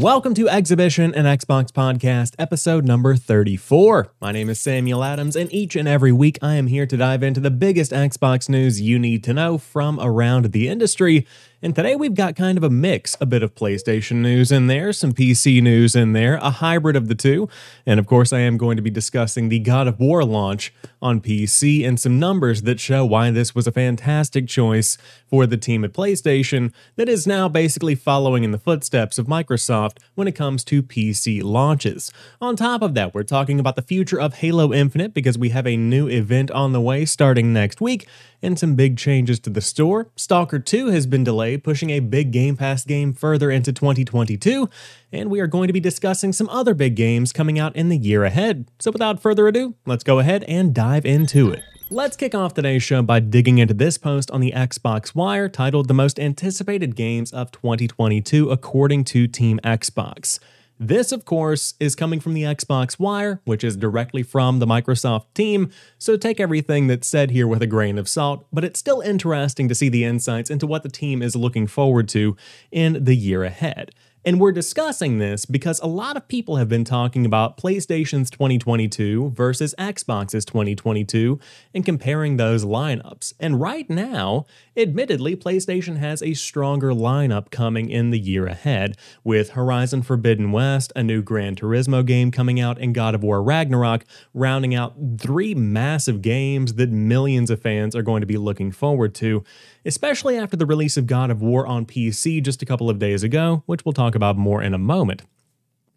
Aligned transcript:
Welcome 0.00 0.32
to 0.36 0.48
Exhibition 0.48 1.14
and 1.14 1.26
Xbox 1.26 1.70
Podcast, 1.72 2.32
episode 2.38 2.86
number 2.86 3.16
34. 3.16 4.08
My 4.18 4.32
name 4.32 4.48
is 4.48 4.58
Samuel 4.58 5.04
Adams, 5.04 5.36
and 5.36 5.52
each 5.52 5.76
and 5.76 5.86
every 5.86 6.10
week 6.10 6.38
I 6.40 6.54
am 6.54 6.68
here 6.68 6.86
to 6.86 6.96
dive 6.96 7.22
into 7.22 7.38
the 7.38 7.50
biggest 7.50 7.92
Xbox 7.92 8.48
news 8.48 8.80
you 8.80 8.98
need 8.98 9.22
to 9.24 9.34
know 9.34 9.58
from 9.58 10.00
around 10.00 10.52
the 10.52 10.68
industry 10.68 11.26
and 11.62 11.74
today 11.74 11.94
we've 11.94 12.14
got 12.14 12.36
kind 12.36 12.56
of 12.56 12.64
a 12.64 12.70
mix 12.70 13.16
a 13.20 13.26
bit 13.26 13.42
of 13.42 13.54
PlayStation 13.54 14.16
news 14.16 14.50
in 14.50 14.66
there, 14.66 14.94
some 14.94 15.12
PC 15.12 15.62
news 15.62 15.94
in 15.94 16.14
there, 16.14 16.36
a 16.36 16.48
hybrid 16.48 16.96
of 16.96 17.08
the 17.08 17.14
two. 17.14 17.50
And 17.84 18.00
of 18.00 18.06
course, 18.06 18.32
I 18.32 18.38
am 18.40 18.56
going 18.56 18.76
to 18.76 18.82
be 18.82 18.88
discussing 18.88 19.50
the 19.50 19.58
God 19.58 19.86
of 19.86 20.00
War 20.00 20.24
launch 20.24 20.72
on 21.02 21.20
PC 21.20 21.86
and 21.86 22.00
some 22.00 22.18
numbers 22.18 22.62
that 22.62 22.80
show 22.80 23.04
why 23.04 23.30
this 23.30 23.54
was 23.54 23.66
a 23.66 23.72
fantastic 23.72 24.48
choice 24.48 24.96
for 25.28 25.46
the 25.46 25.56
team 25.58 25.84
at 25.84 25.92
PlayStation 25.92 26.72
that 26.96 27.08
is 27.08 27.26
now 27.26 27.48
basically 27.48 27.94
following 27.94 28.42
in 28.42 28.52
the 28.52 28.58
footsteps 28.58 29.18
of 29.18 29.26
Microsoft 29.26 29.98
when 30.14 30.28
it 30.28 30.34
comes 30.34 30.64
to 30.64 30.82
PC 30.82 31.42
launches. 31.42 32.10
On 32.40 32.56
top 32.56 32.80
of 32.80 32.94
that, 32.94 33.14
we're 33.14 33.22
talking 33.22 33.60
about 33.60 33.76
the 33.76 33.82
future 33.82 34.20
of 34.20 34.34
Halo 34.34 34.72
Infinite 34.72 35.12
because 35.12 35.36
we 35.36 35.50
have 35.50 35.66
a 35.66 35.76
new 35.76 36.08
event 36.08 36.50
on 36.50 36.72
the 36.72 36.80
way 36.80 37.04
starting 37.04 37.52
next 37.52 37.80
week 37.80 38.06
and 38.42 38.58
some 38.58 38.74
big 38.74 38.96
changes 38.96 39.38
to 39.40 39.50
the 39.50 39.60
store. 39.60 40.08
Stalker 40.16 40.58
2 40.58 40.86
has 40.88 41.06
been 41.06 41.24
delayed, 41.24 41.49
pushing 41.56 41.90
a 41.90 42.00
big 42.00 42.30
Game 42.30 42.56
Pass 42.56 42.84
game 42.84 43.12
further 43.12 43.50
into 43.50 43.72
2022, 43.72 44.68
and 45.12 45.30
we 45.30 45.40
are 45.40 45.46
going 45.46 45.66
to 45.66 45.72
be 45.72 45.80
discussing 45.80 46.32
some 46.32 46.48
other 46.48 46.74
big 46.74 46.94
games 46.94 47.32
coming 47.32 47.58
out 47.58 47.74
in 47.76 47.88
the 47.88 47.96
year 47.96 48.24
ahead. 48.24 48.68
So 48.78 48.90
without 48.90 49.20
further 49.20 49.48
ado, 49.48 49.74
let's 49.86 50.04
go 50.04 50.18
ahead 50.18 50.44
and 50.44 50.74
dive 50.74 51.04
into 51.04 51.50
it. 51.50 51.62
Let's 51.92 52.16
kick 52.16 52.36
off 52.36 52.54
today's 52.54 52.84
show 52.84 53.02
by 53.02 53.18
digging 53.18 53.58
into 53.58 53.74
this 53.74 53.98
post 53.98 54.30
on 54.30 54.40
the 54.40 54.52
Xbox 54.52 55.12
Wire 55.12 55.48
titled 55.48 55.88
The 55.88 55.94
Most 55.94 56.20
Anticipated 56.20 56.94
Games 56.94 57.32
of 57.32 57.50
2022 57.50 58.48
According 58.48 59.04
to 59.06 59.26
Team 59.26 59.58
Xbox. 59.64 60.38
This, 60.82 61.12
of 61.12 61.26
course, 61.26 61.74
is 61.78 61.94
coming 61.94 62.20
from 62.20 62.32
the 62.32 62.44
Xbox 62.44 62.98
Wire, 62.98 63.42
which 63.44 63.62
is 63.62 63.76
directly 63.76 64.22
from 64.22 64.60
the 64.60 64.66
Microsoft 64.66 65.26
team, 65.34 65.70
so 65.98 66.16
take 66.16 66.40
everything 66.40 66.86
that's 66.86 67.06
said 67.06 67.32
here 67.32 67.46
with 67.46 67.60
a 67.60 67.66
grain 67.66 67.98
of 67.98 68.08
salt, 68.08 68.46
but 68.50 68.64
it's 68.64 68.80
still 68.80 69.02
interesting 69.02 69.68
to 69.68 69.74
see 69.74 69.90
the 69.90 70.04
insights 70.04 70.48
into 70.48 70.66
what 70.66 70.82
the 70.82 70.88
team 70.88 71.20
is 71.20 71.36
looking 71.36 71.66
forward 71.66 72.08
to 72.08 72.34
in 72.72 73.04
the 73.04 73.14
year 73.14 73.44
ahead. 73.44 73.90
And 74.22 74.38
we're 74.38 74.52
discussing 74.52 75.18
this 75.18 75.46
because 75.46 75.80
a 75.80 75.86
lot 75.86 76.16
of 76.16 76.28
people 76.28 76.56
have 76.56 76.68
been 76.68 76.84
talking 76.84 77.24
about 77.24 77.56
PlayStation's 77.56 78.28
2022 78.30 79.30
versus 79.30 79.74
Xbox's 79.78 80.44
2022 80.44 81.40
and 81.74 81.86
comparing 81.86 82.36
those 82.36 82.62
lineups. 82.62 83.32
And 83.40 83.60
right 83.60 83.88
now, 83.88 84.44
admittedly, 84.80 85.36
PlayStation 85.36 85.98
has 85.98 86.22
a 86.22 86.34
stronger 86.34 86.90
lineup 86.90 87.50
coming 87.50 87.90
in 87.90 88.10
the 88.10 88.18
year 88.18 88.46
ahead, 88.46 88.96
with 89.22 89.50
Horizon 89.50 90.02
Forbidden 90.02 90.52
West, 90.52 90.92
a 90.96 91.02
new 91.02 91.22
Gran 91.22 91.54
Turismo 91.54 92.04
game 92.04 92.30
coming 92.30 92.58
out, 92.58 92.78
and 92.78 92.94
God 92.94 93.14
of 93.14 93.22
War 93.22 93.42
Ragnarok 93.42 94.04
rounding 94.34 94.74
out 94.74 94.94
three 95.18 95.54
massive 95.54 96.22
games 96.22 96.74
that 96.74 96.90
millions 96.90 97.50
of 97.50 97.60
fans 97.60 97.94
are 97.94 98.02
going 98.02 98.20
to 98.20 98.26
be 98.26 98.36
looking 98.36 98.72
forward 98.72 99.14
to 99.16 99.44
especially 99.84 100.36
after 100.36 100.56
the 100.56 100.66
release 100.66 100.96
of 100.96 101.06
God 101.06 101.30
of 101.30 101.40
War 101.40 101.66
on 101.66 101.86
PC 101.86 102.42
just 102.42 102.62
a 102.62 102.66
couple 102.66 102.90
of 102.90 102.98
days 102.98 103.22
ago, 103.22 103.62
which 103.66 103.84
we'll 103.84 103.92
talk 103.92 104.14
about 104.14 104.36
more 104.36 104.62
in 104.62 104.74
a 104.74 104.78
moment. 104.78 105.22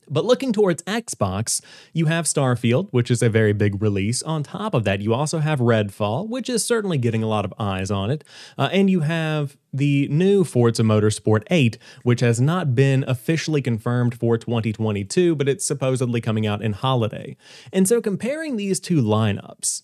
But 0.09 0.25
looking 0.25 0.53
towards 0.53 0.83
Xbox, 0.83 1.61
you 1.93 2.07
have 2.07 2.25
Starfield, 2.25 2.89
which 2.91 3.09
is 3.09 3.21
a 3.21 3.29
very 3.29 3.53
big 3.53 3.81
release. 3.81 4.23
On 4.23 4.43
top 4.43 4.73
of 4.73 4.83
that, 4.83 5.01
you 5.01 5.13
also 5.13 5.39
have 5.39 5.59
Redfall, 5.59 6.27
which 6.27 6.49
is 6.49 6.65
certainly 6.65 6.97
getting 6.97 7.23
a 7.23 7.27
lot 7.27 7.45
of 7.45 7.53
eyes 7.59 7.91
on 7.91 8.11
it. 8.11 8.23
Uh, 8.57 8.69
and 8.71 8.89
you 8.89 9.01
have 9.01 9.57
the 9.71 10.07
new 10.09 10.43
Forza 10.43 10.83
Motorsport 10.83 11.43
8, 11.49 11.77
which 12.03 12.19
has 12.19 12.39
not 12.39 12.75
been 12.75 13.03
officially 13.07 13.61
confirmed 13.61 14.13
for 14.15 14.37
2022, 14.37 15.35
but 15.35 15.49
it's 15.49 15.65
supposedly 15.65 16.21
coming 16.21 16.45
out 16.45 16.61
in 16.61 16.73
holiday. 16.73 17.35
And 17.71 17.87
so 17.87 18.01
comparing 18.01 18.55
these 18.55 18.79
two 18.79 19.01
lineups, 19.01 19.83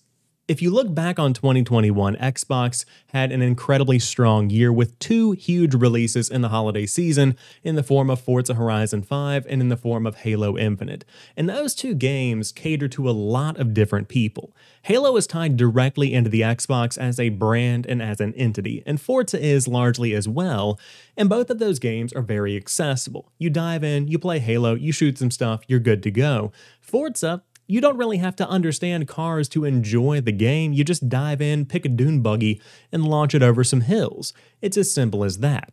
if 0.50 0.60
you 0.60 0.68
look 0.72 0.92
back 0.92 1.20
on 1.20 1.32
2021, 1.32 2.16
Xbox 2.16 2.84
had 3.12 3.30
an 3.30 3.40
incredibly 3.40 4.00
strong 4.00 4.50
year 4.50 4.72
with 4.72 4.98
two 4.98 5.30
huge 5.30 5.76
releases 5.76 6.28
in 6.28 6.40
the 6.40 6.48
holiday 6.48 6.86
season 6.86 7.36
in 7.62 7.76
the 7.76 7.84
form 7.84 8.10
of 8.10 8.20
Forza 8.20 8.54
Horizon 8.54 9.02
5 9.02 9.46
and 9.48 9.62
in 9.62 9.68
the 9.68 9.76
form 9.76 10.08
of 10.08 10.16
Halo 10.16 10.58
Infinite. 10.58 11.04
And 11.36 11.48
those 11.48 11.72
two 11.72 11.94
games 11.94 12.50
cater 12.50 12.88
to 12.88 13.08
a 13.08 13.12
lot 13.12 13.60
of 13.60 13.72
different 13.72 14.08
people. 14.08 14.52
Halo 14.82 15.16
is 15.16 15.28
tied 15.28 15.56
directly 15.56 16.12
into 16.12 16.28
the 16.28 16.40
Xbox 16.40 16.98
as 16.98 17.20
a 17.20 17.28
brand 17.28 17.86
and 17.86 18.02
as 18.02 18.20
an 18.20 18.34
entity, 18.34 18.82
and 18.84 19.00
Forza 19.00 19.40
is 19.40 19.68
largely 19.68 20.14
as 20.14 20.26
well. 20.26 20.80
And 21.16 21.28
both 21.28 21.50
of 21.50 21.60
those 21.60 21.78
games 21.78 22.12
are 22.12 22.22
very 22.22 22.56
accessible. 22.56 23.30
You 23.38 23.50
dive 23.50 23.84
in, 23.84 24.08
you 24.08 24.18
play 24.18 24.40
Halo, 24.40 24.74
you 24.74 24.90
shoot 24.90 25.16
some 25.16 25.30
stuff, 25.30 25.60
you're 25.68 25.78
good 25.78 26.02
to 26.02 26.10
go. 26.10 26.50
Forza 26.80 27.44
you 27.70 27.80
don't 27.80 27.96
really 27.96 28.18
have 28.18 28.34
to 28.36 28.48
understand 28.48 29.06
cars 29.06 29.48
to 29.50 29.64
enjoy 29.64 30.20
the 30.20 30.32
game. 30.32 30.72
You 30.72 30.82
just 30.82 31.08
dive 31.08 31.40
in, 31.40 31.66
pick 31.66 31.84
a 31.84 31.88
dune 31.88 32.20
buggy, 32.20 32.60
and 32.90 33.06
launch 33.06 33.34
it 33.34 33.42
over 33.42 33.62
some 33.62 33.82
hills. 33.82 34.32
It's 34.60 34.76
as 34.76 34.92
simple 34.92 35.22
as 35.22 35.38
that. 35.38 35.72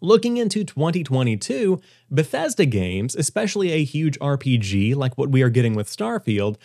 Looking 0.00 0.36
into 0.36 0.64
2022, 0.64 1.80
Bethesda 2.10 2.66
games, 2.66 3.14
especially 3.14 3.70
a 3.70 3.84
huge 3.84 4.18
RPG 4.18 4.96
like 4.96 5.16
what 5.16 5.30
we 5.30 5.42
are 5.42 5.48
getting 5.48 5.76
with 5.76 5.86
Starfield, 5.86 6.56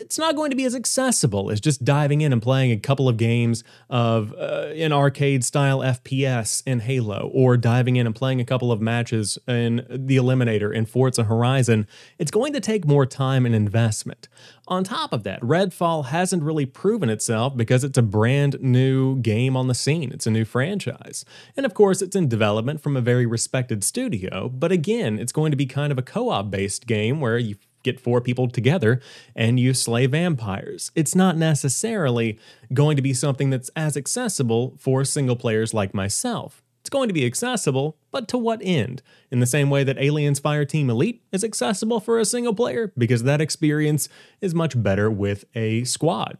it's 0.00 0.18
not 0.18 0.36
going 0.36 0.50
to 0.50 0.56
be 0.56 0.64
as 0.64 0.74
accessible 0.74 1.50
as 1.50 1.60
just 1.60 1.84
diving 1.84 2.20
in 2.20 2.32
and 2.32 2.42
playing 2.42 2.70
a 2.70 2.76
couple 2.76 3.08
of 3.08 3.16
games 3.16 3.64
of 3.90 4.32
uh, 4.34 4.68
an 4.74 4.92
arcade 4.92 5.44
style 5.44 5.80
FPS 5.80 6.62
in 6.66 6.80
Halo 6.80 7.30
or 7.32 7.56
diving 7.56 7.96
in 7.96 8.06
and 8.06 8.14
playing 8.14 8.40
a 8.40 8.44
couple 8.44 8.70
of 8.70 8.80
matches 8.80 9.38
in 9.48 9.86
the 9.88 10.16
Eliminator 10.16 10.74
in 10.74 10.86
Forza 10.86 11.24
Horizon. 11.24 11.86
It's 12.18 12.30
going 12.30 12.52
to 12.52 12.60
take 12.60 12.86
more 12.86 13.06
time 13.06 13.46
and 13.46 13.54
investment. 13.54 14.28
On 14.68 14.82
top 14.82 15.12
of 15.12 15.22
that, 15.22 15.40
Redfall 15.42 16.06
hasn't 16.06 16.42
really 16.42 16.66
proven 16.66 17.08
itself 17.08 17.56
because 17.56 17.84
it's 17.84 17.98
a 17.98 18.02
brand 18.02 18.60
new 18.60 19.16
game 19.20 19.56
on 19.56 19.68
the 19.68 19.74
scene. 19.74 20.10
It's 20.12 20.26
a 20.26 20.30
new 20.30 20.44
franchise. 20.44 21.24
And 21.56 21.64
of 21.64 21.74
course, 21.74 22.02
it's 22.02 22.16
in 22.16 22.28
development 22.28 22.80
from 22.80 22.96
a 22.96 23.00
very 23.00 23.26
respected 23.26 23.84
studio, 23.84 24.48
but 24.48 24.72
again, 24.72 25.18
it's 25.18 25.32
going 25.32 25.52
to 25.52 25.56
be 25.56 25.66
kind 25.66 25.92
of 25.92 25.98
a 25.98 26.02
co 26.02 26.30
op 26.30 26.50
based 26.50 26.86
game 26.86 27.20
where 27.20 27.38
you 27.38 27.56
get 27.86 28.00
four 28.00 28.20
people 28.20 28.48
together 28.48 29.00
and 29.34 29.58
you 29.58 29.72
slay 29.72 30.06
vampires. 30.06 30.90
It's 30.94 31.14
not 31.14 31.36
necessarily 31.36 32.38
going 32.74 32.96
to 32.96 33.02
be 33.02 33.14
something 33.14 33.48
that's 33.50 33.70
as 33.74 33.96
accessible 33.96 34.76
for 34.78 35.04
single 35.04 35.36
players 35.36 35.72
like 35.72 35.94
myself. 35.94 36.62
It's 36.82 36.90
going 36.90 37.08
to 37.08 37.14
be 37.14 37.26
accessible, 37.26 37.96
but 38.12 38.28
to 38.28 38.38
what 38.38 38.60
end? 38.62 39.02
In 39.32 39.40
the 39.40 39.46
same 39.46 39.70
way 39.70 39.82
that 39.82 39.98
Aliens 39.98 40.38
Fireteam 40.38 40.88
Elite 40.88 41.20
is 41.32 41.42
accessible 41.42 41.98
for 41.98 42.20
a 42.20 42.24
single 42.24 42.54
player, 42.54 42.92
because 42.96 43.24
that 43.24 43.40
experience 43.40 44.08
is 44.40 44.54
much 44.54 44.80
better 44.80 45.10
with 45.10 45.46
a 45.56 45.82
squad. 45.82 46.38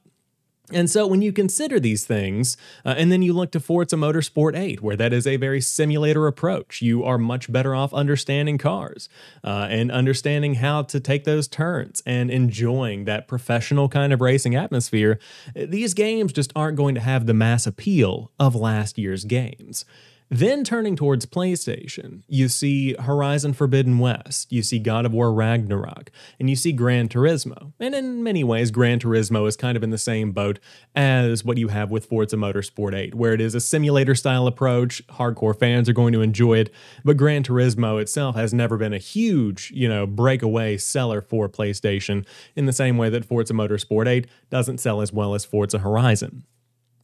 And 0.72 0.90
so 0.90 1.06
when 1.06 1.22
you 1.22 1.32
consider 1.32 1.78
these 1.78 2.04
things, 2.04 2.56
uh, 2.84 2.94
and 2.98 3.12
then 3.12 3.22
you 3.22 3.32
look 3.32 3.52
to 3.52 3.60
Forza 3.60 3.94
Motorsport 3.94 4.58
8, 4.58 4.82
where 4.82 4.96
that 4.96 5.12
is 5.12 5.26
a 5.26 5.36
very 5.36 5.60
simulator 5.60 6.26
approach, 6.26 6.82
you 6.82 7.04
are 7.04 7.18
much 7.18 7.52
better 7.52 7.74
off 7.74 7.94
understanding 7.94 8.58
cars 8.58 9.08
uh, 9.44 9.68
and 9.70 9.92
understanding 9.92 10.54
how 10.54 10.82
to 10.82 10.98
take 10.98 11.22
those 11.22 11.46
turns 11.46 12.02
and 12.04 12.30
enjoying 12.30 13.04
that 13.04 13.28
professional 13.28 13.88
kind 13.88 14.12
of 14.12 14.20
racing 14.20 14.56
atmosphere. 14.56 15.20
These 15.54 15.94
games 15.94 16.32
just 16.32 16.52
aren't 16.56 16.76
going 16.76 16.96
to 16.96 17.00
have 17.00 17.26
the 17.26 17.34
mass 17.34 17.66
appeal 17.66 18.32
of 18.40 18.56
last 18.56 18.98
year's 18.98 19.24
games. 19.24 19.84
Then 20.28 20.64
turning 20.64 20.96
towards 20.96 21.24
PlayStation, 21.24 22.22
you 22.26 22.48
see 22.48 22.94
Horizon 22.98 23.52
Forbidden 23.52 24.00
West, 24.00 24.52
you 24.52 24.60
see 24.64 24.80
God 24.80 25.06
of 25.06 25.12
War 25.12 25.32
Ragnarok, 25.32 26.10
and 26.40 26.50
you 26.50 26.56
see 26.56 26.72
Gran 26.72 27.08
Turismo. 27.08 27.72
And 27.78 27.94
in 27.94 28.24
many 28.24 28.42
ways, 28.42 28.72
Gran 28.72 28.98
Turismo 28.98 29.46
is 29.46 29.56
kind 29.56 29.76
of 29.76 29.84
in 29.84 29.90
the 29.90 29.98
same 29.98 30.32
boat 30.32 30.58
as 30.96 31.44
what 31.44 31.58
you 31.58 31.68
have 31.68 31.92
with 31.92 32.06
Forza 32.06 32.34
Motorsport 32.34 32.92
8, 32.92 33.14
where 33.14 33.34
it 33.34 33.40
is 33.40 33.54
a 33.54 33.60
simulator 33.60 34.16
style 34.16 34.48
approach. 34.48 35.06
Hardcore 35.06 35.56
fans 35.56 35.88
are 35.88 35.92
going 35.92 36.12
to 36.12 36.22
enjoy 36.22 36.58
it, 36.58 36.74
but 37.04 37.16
Gran 37.16 37.44
Turismo 37.44 38.02
itself 38.02 38.34
has 38.34 38.52
never 38.52 38.76
been 38.76 38.92
a 38.92 38.98
huge, 38.98 39.70
you 39.72 39.88
know, 39.88 40.08
breakaway 40.08 40.76
seller 40.76 41.20
for 41.20 41.48
PlayStation 41.48 42.26
in 42.56 42.66
the 42.66 42.72
same 42.72 42.98
way 42.98 43.08
that 43.10 43.24
Forza 43.24 43.52
Motorsport 43.52 44.08
8 44.08 44.26
doesn't 44.50 44.78
sell 44.78 45.00
as 45.00 45.12
well 45.12 45.34
as 45.34 45.44
Forza 45.44 45.78
Horizon. 45.78 46.42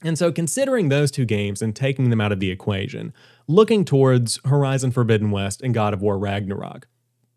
And 0.05 0.19
so, 0.19 0.33
considering 0.33 0.89
those 0.89 1.11
two 1.11 1.25
games 1.25 1.63
and 1.63 1.75
taking 1.75 2.11
them 2.11 2.21
out 2.21 2.33
of 2.33 2.41
the 2.41 2.51
equation, 2.51 3.13
looking 3.47 3.85
towards 3.85 4.41
Horizon 4.45 4.91
Forbidden 4.91 5.31
West 5.31 5.63
and 5.63 5.73
God 5.73 5.95
of 5.95 6.03
War 6.03 6.19
Ragnarok, 6.19 6.89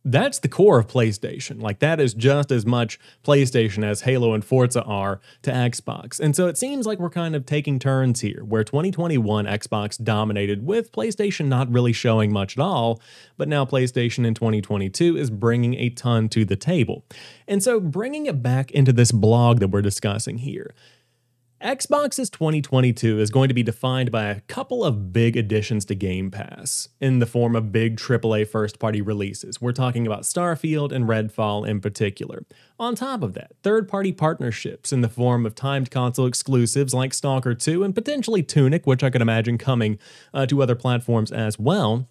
that's 0.08 0.38
the 0.38 0.48
core 0.48 0.78
of 0.78 0.88
PlayStation. 0.88 1.60
Like, 1.62 1.80
that 1.80 2.00
is 2.00 2.14
just 2.14 2.52
as 2.52 2.64
much 2.64 3.00
PlayStation 3.24 3.84
as 3.84 4.02
Halo 4.02 4.36
and 4.36 4.46
Forza 4.46 4.84
are 4.84 5.20
to 5.42 5.52
Xbox. 5.52 6.20
And 6.20 6.36
so, 6.36 6.48
it 6.48 6.58
seems 6.58 6.88
like 6.88 7.00
we're 7.00 7.10
kind 7.10 7.36
of 7.36 7.46
taking 7.46 7.78
turns 7.78 8.22
here, 8.22 8.44
where 8.44 8.64
2021 8.64 9.46
Xbox 9.46 10.04
dominated 10.04 10.66
with 10.66 10.92
PlayStation 10.92 11.46
not 11.46 11.72
really 11.72 11.94
showing 11.94 12.32
much 12.32 12.58
at 12.58 12.62
all, 12.62 13.00
but 13.38 13.48
now 13.48 13.66
PlayStation 13.66 14.26
in 14.26 14.34
2022 14.34 15.18
is 15.18 15.30
bringing 15.30 15.76
a 15.76 15.90
ton 15.90 16.30
to 16.30 16.46
the 16.46 16.56
table. 16.56 17.06
And 17.48 17.62
so, 17.62 17.80
bringing 17.80 18.26
it 18.26 18.42
back 18.42 18.72
into 18.72 18.94
this 18.94 19.12
blog 19.12 19.60
that 19.60 19.70
we're 19.70 19.82
discussing 19.82 20.40
here, 20.40 20.74
Xbox's 21.66 22.30
2022 22.30 23.20
is 23.20 23.32
going 23.32 23.48
to 23.48 23.56
be 23.56 23.64
defined 23.64 24.12
by 24.12 24.26
a 24.26 24.42
couple 24.42 24.86
of 24.86 25.12
big 25.12 25.36
additions 25.36 25.84
to 25.86 25.96
Game 25.96 26.30
Pass 26.30 26.90
in 27.02 27.18
the 27.18 27.26
form 27.26 27.56
of 27.56 27.72
big 27.72 27.98
AAA 27.98 28.48
first 28.48 28.78
party 28.78 29.02
releases. 29.02 29.60
We're 29.60 29.72
talking 29.72 30.06
about 30.06 30.22
Starfield 30.22 30.92
and 30.92 31.06
Redfall 31.06 31.68
in 31.68 31.82
particular. 31.82 32.46
On 32.80 32.94
top 32.94 33.24
of 33.24 33.34
that, 33.34 33.54
third 33.64 33.90
party 33.90 34.12
partnerships 34.12 34.94
in 34.94 35.02
the 35.02 35.10
form 35.10 35.44
of 35.44 35.56
timed 35.56 35.90
console 35.90 36.28
exclusives 36.28 36.94
like 36.94 37.16
Stalker 37.16 37.56
2 37.56 37.84
and 37.84 37.96
potentially 37.96 38.44
Tunic, 38.44 38.86
which 38.86 39.04
I 39.04 39.10
could 39.10 39.24
imagine 39.24 39.58
coming 39.58 39.98
uh, 40.36 40.46
to 40.46 40.62
other 40.62 40.76
platforms 40.76 41.32
as 41.32 41.58
well 41.58 42.08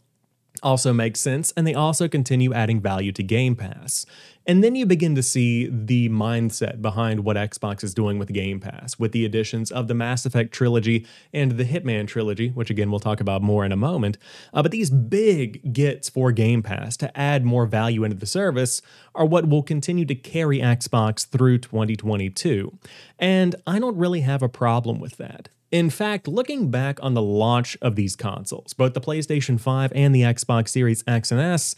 also 0.62 0.92
makes 0.92 1.20
sense, 1.20 1.52
and 1.56 1.66
they 1.66 1.74
also 1.74 2.08
continue 2.08 2.52
adding 2.52 2.80
value 2.80 3.12
to 3.12 3.22
Game 3.22 3.56
Pass. 3.56 4.06
And 4.46 4.62
then 4.62 4.74
you 4.74 4.84
begin 4.84 5.14
to 5.14 5.22
see 5.22 5.68
the 5.70 6.08
mindset 6.10 6.82
behind 6.82 7.24
what 7.24 7.36
Xbox 7.36 7.82
is 7.82 7.94
doing 7.94 8.18
with 8.18 8.32
Game 8.32 8.60
Pass, 8.60 8.98
with 8.98 9.12
the 9.12 9.24
additions 9.24 9.70
of 9.70 9.88
the 9.88 9.94
Mass 9.94 10.26
Effect 10.26 10.52
trilogy 10.52 11.06
and 11.32 11.52
the 11.52 11.64
Hitman 11.64 12.06
trilogy, 12.06 12.50
which 12.50 12.70
again 12.70 12.90
we'll 12.90 13.00
talk 13.00 13.20
about 13.20 13.42
more 13.42 13.64
in 13.64 13.72
a 13.72 13.76
moment. 13.76 14.18
Uh, 14.52 14.62
but 14.62 14.70
these 14.70 14.90
big 14.90 15.72
gets 15.72 16.10
for 16.10 16.30
Game 16.30 16.62
Pass 16.62 16.96
to 16.98 17.18
add 17.18 17.44
more 17.44 17.66
value 17.66 18.04
into 18.04 18.16
the 18.16 18.26
service 18.26 18.82
are 19.14 19.24
what 19.24 19.48
will 19.48 19.62
continue 19.62 20.04
to 20.04 20.14
carry 20.14 20.58
Xbox 20.58 21.26
through 21.26 21.58
2022. 21.58 22.76
And 23.18 23.56
I 23.66 23.78
don't 23.78 23.96
really 23.96 24.20
have 24.20 24.42
a 24.42 24.48
problem 24.48 25.00
with 25.00 25.16
that. 25.16 25.48
In 25.74 25.90
fact, 25.90 26.28
looking 26.28 26.70
back 26.70 27.02
on 27.02 27.14
the 27.14 27.22
launch 27.22 27.76
of 27.82 27.96
these 27.96 28.14
consoles, 28.14 28.74
both 28.74 28.94
the 28.94 29.00
PlayStation 29.00 29.58
5 29.58 29.92
and 29.94 30.14
the 30.14 30.22
Xbox 30.22 30.68
Series 30.68 31.02
X 31.06 31.32
and 31.32 31.40
S, 31.40 31.74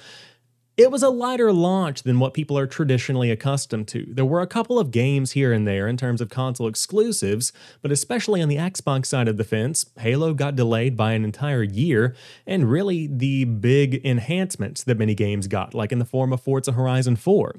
it 0.77 0.91
was 0.91 1.03
a 1.03 1.09
lighter 1.09 1.53
launch 1.53 2.03
than 2.03 2.19
what 2.19 2.35
people 2.35 2.59
are 2.59 2.67
traditionally 2.67 3.31
accustomed 3.31 3.89
to. 3.89 4.07
There 4.09 4.27
were 4.27 4.43
a 4.43 4.47
couple 4.47 4.79
of 4.79 4.91
games 4.91 5.33
here 5.33 5.53
and 5.53 5.67
there 5.67 5.89
in 5.89 5.97
terms 5.97 6.21
of 6.21 6.29
console 6.29 6.69
exclusives, 6.69 7.53
but 7.81 7.91
especially 7.91 8.43
on 8.43 8.49
the 8.49 8.57
Xbox 8.57 9.07
side 9.07 9.29
of 9.29 9.39
the 9.39 9.45
fence, 9.45 9.87
Halo 9.99 10.35
got 10.35 10.55
delayed 10.55 10.97
by 10.97 11.13
an 11.13 11.25
entire 11.25 11.63
year, 11.63 12.15
and 12.47 12.71
really 12.71 13.07
the 13.07 13.45
big 13.45 14.05
enhancements 14.05 14.85
that 14.85 14.99
many 14.99 15.15
games 15.15 15.47
got, 15.47 15.73
like 15.73 15.93
in 15.93 15.99
the 15.99 16.05
form 16.05 16.33
of 16.33 16.43
Forza 16.43 16.73
Horizon 16.73 17.17
4 17.17 17.57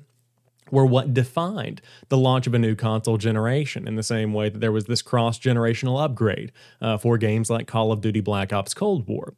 were 0.69 0.85
what 0.85 1.13
defined 1.13 1.81
the 2.09 2.17
launch 2.17 2.45
of 2.45 2.53
a 2.53 2.59
new 2.59 2.75
console 2.75 3.17
generation 3.17 3.87
in 3.87 3.95
the 3.95 4.03
same 4.03 4.33
way 4.33 4.49
that 4.49 4.59
there 4.59 4.71
was 4.71 4.85
this 4.85 5.01
cross 5.01 5.39
generational 5.39 6.03
upgrade 6.03 6.51
uh, 6.81 6.97
for 6.97 7.17
games 7.17 7.49
like 7.49 7.67
Call 7.67 7.91
of 7.91 8.01
Duty 8.01 8.19
Black 8.19 8.53
Ops 8.53 8.73
Cold 8.73 9.07
War. 9.07 9.33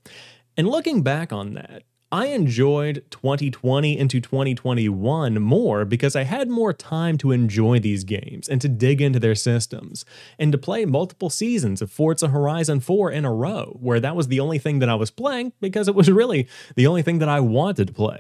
And 0.58 0.68
looking 0.68 1.04
back 1.04 1.32
on 1.32 1.54
that, 1.54 1.84
I 2.12 2.28
enjoyed 2.28 3.04
2020 3.12 3.96
into 3.96 4.20
2021 4.20 5.40
more 5.40 5.86
because 5.86 6.16
I 6.16 6.24
had 6.24 6.50
more 6.50 6.74
time 6.74 7.20
to 7.20 7.32
enjoy 7.32 7.78
these 7.80 8.04
games 8.04 8.50
and 8.50 8.60
to 8.62 8.68
dig 8.68 9.00
into 9.00 9.20
their 9.20 9.36
systems 9.36 10.06
and 10.40 10.52
to 10.52 10.58
play 10.58 10.86
multiple 10.86 11.30
seasons 11.30 11.84
of 11.84 11.92
Forza 11.92 12.30
Horizon 12.30 12.80
4 12.80 13.12
in 13.12 13.26
a 13.26 13.34
row, 13.34 13.78
where 13.80 14.00
that 14.00 14.16
was 14.16 14.28
the 14.28 14.40
only 14.40 14.58
thing 14.58 14.80
that 14.80 14.90
I 14.90 14.96
was 14.96 15.12
playing 15.12 15.54
because 15.62 15.88
it 15.88 15.94
was 15.94 16.10
really 16.10 16.48
the 16.76 16.88
only 16.88 17.04
thing 17.04 17.20
that 17.20 17.30
I 17.30 17.42
wanted 17.42 17.88
to 17.88 17.94
play 17.94 18.20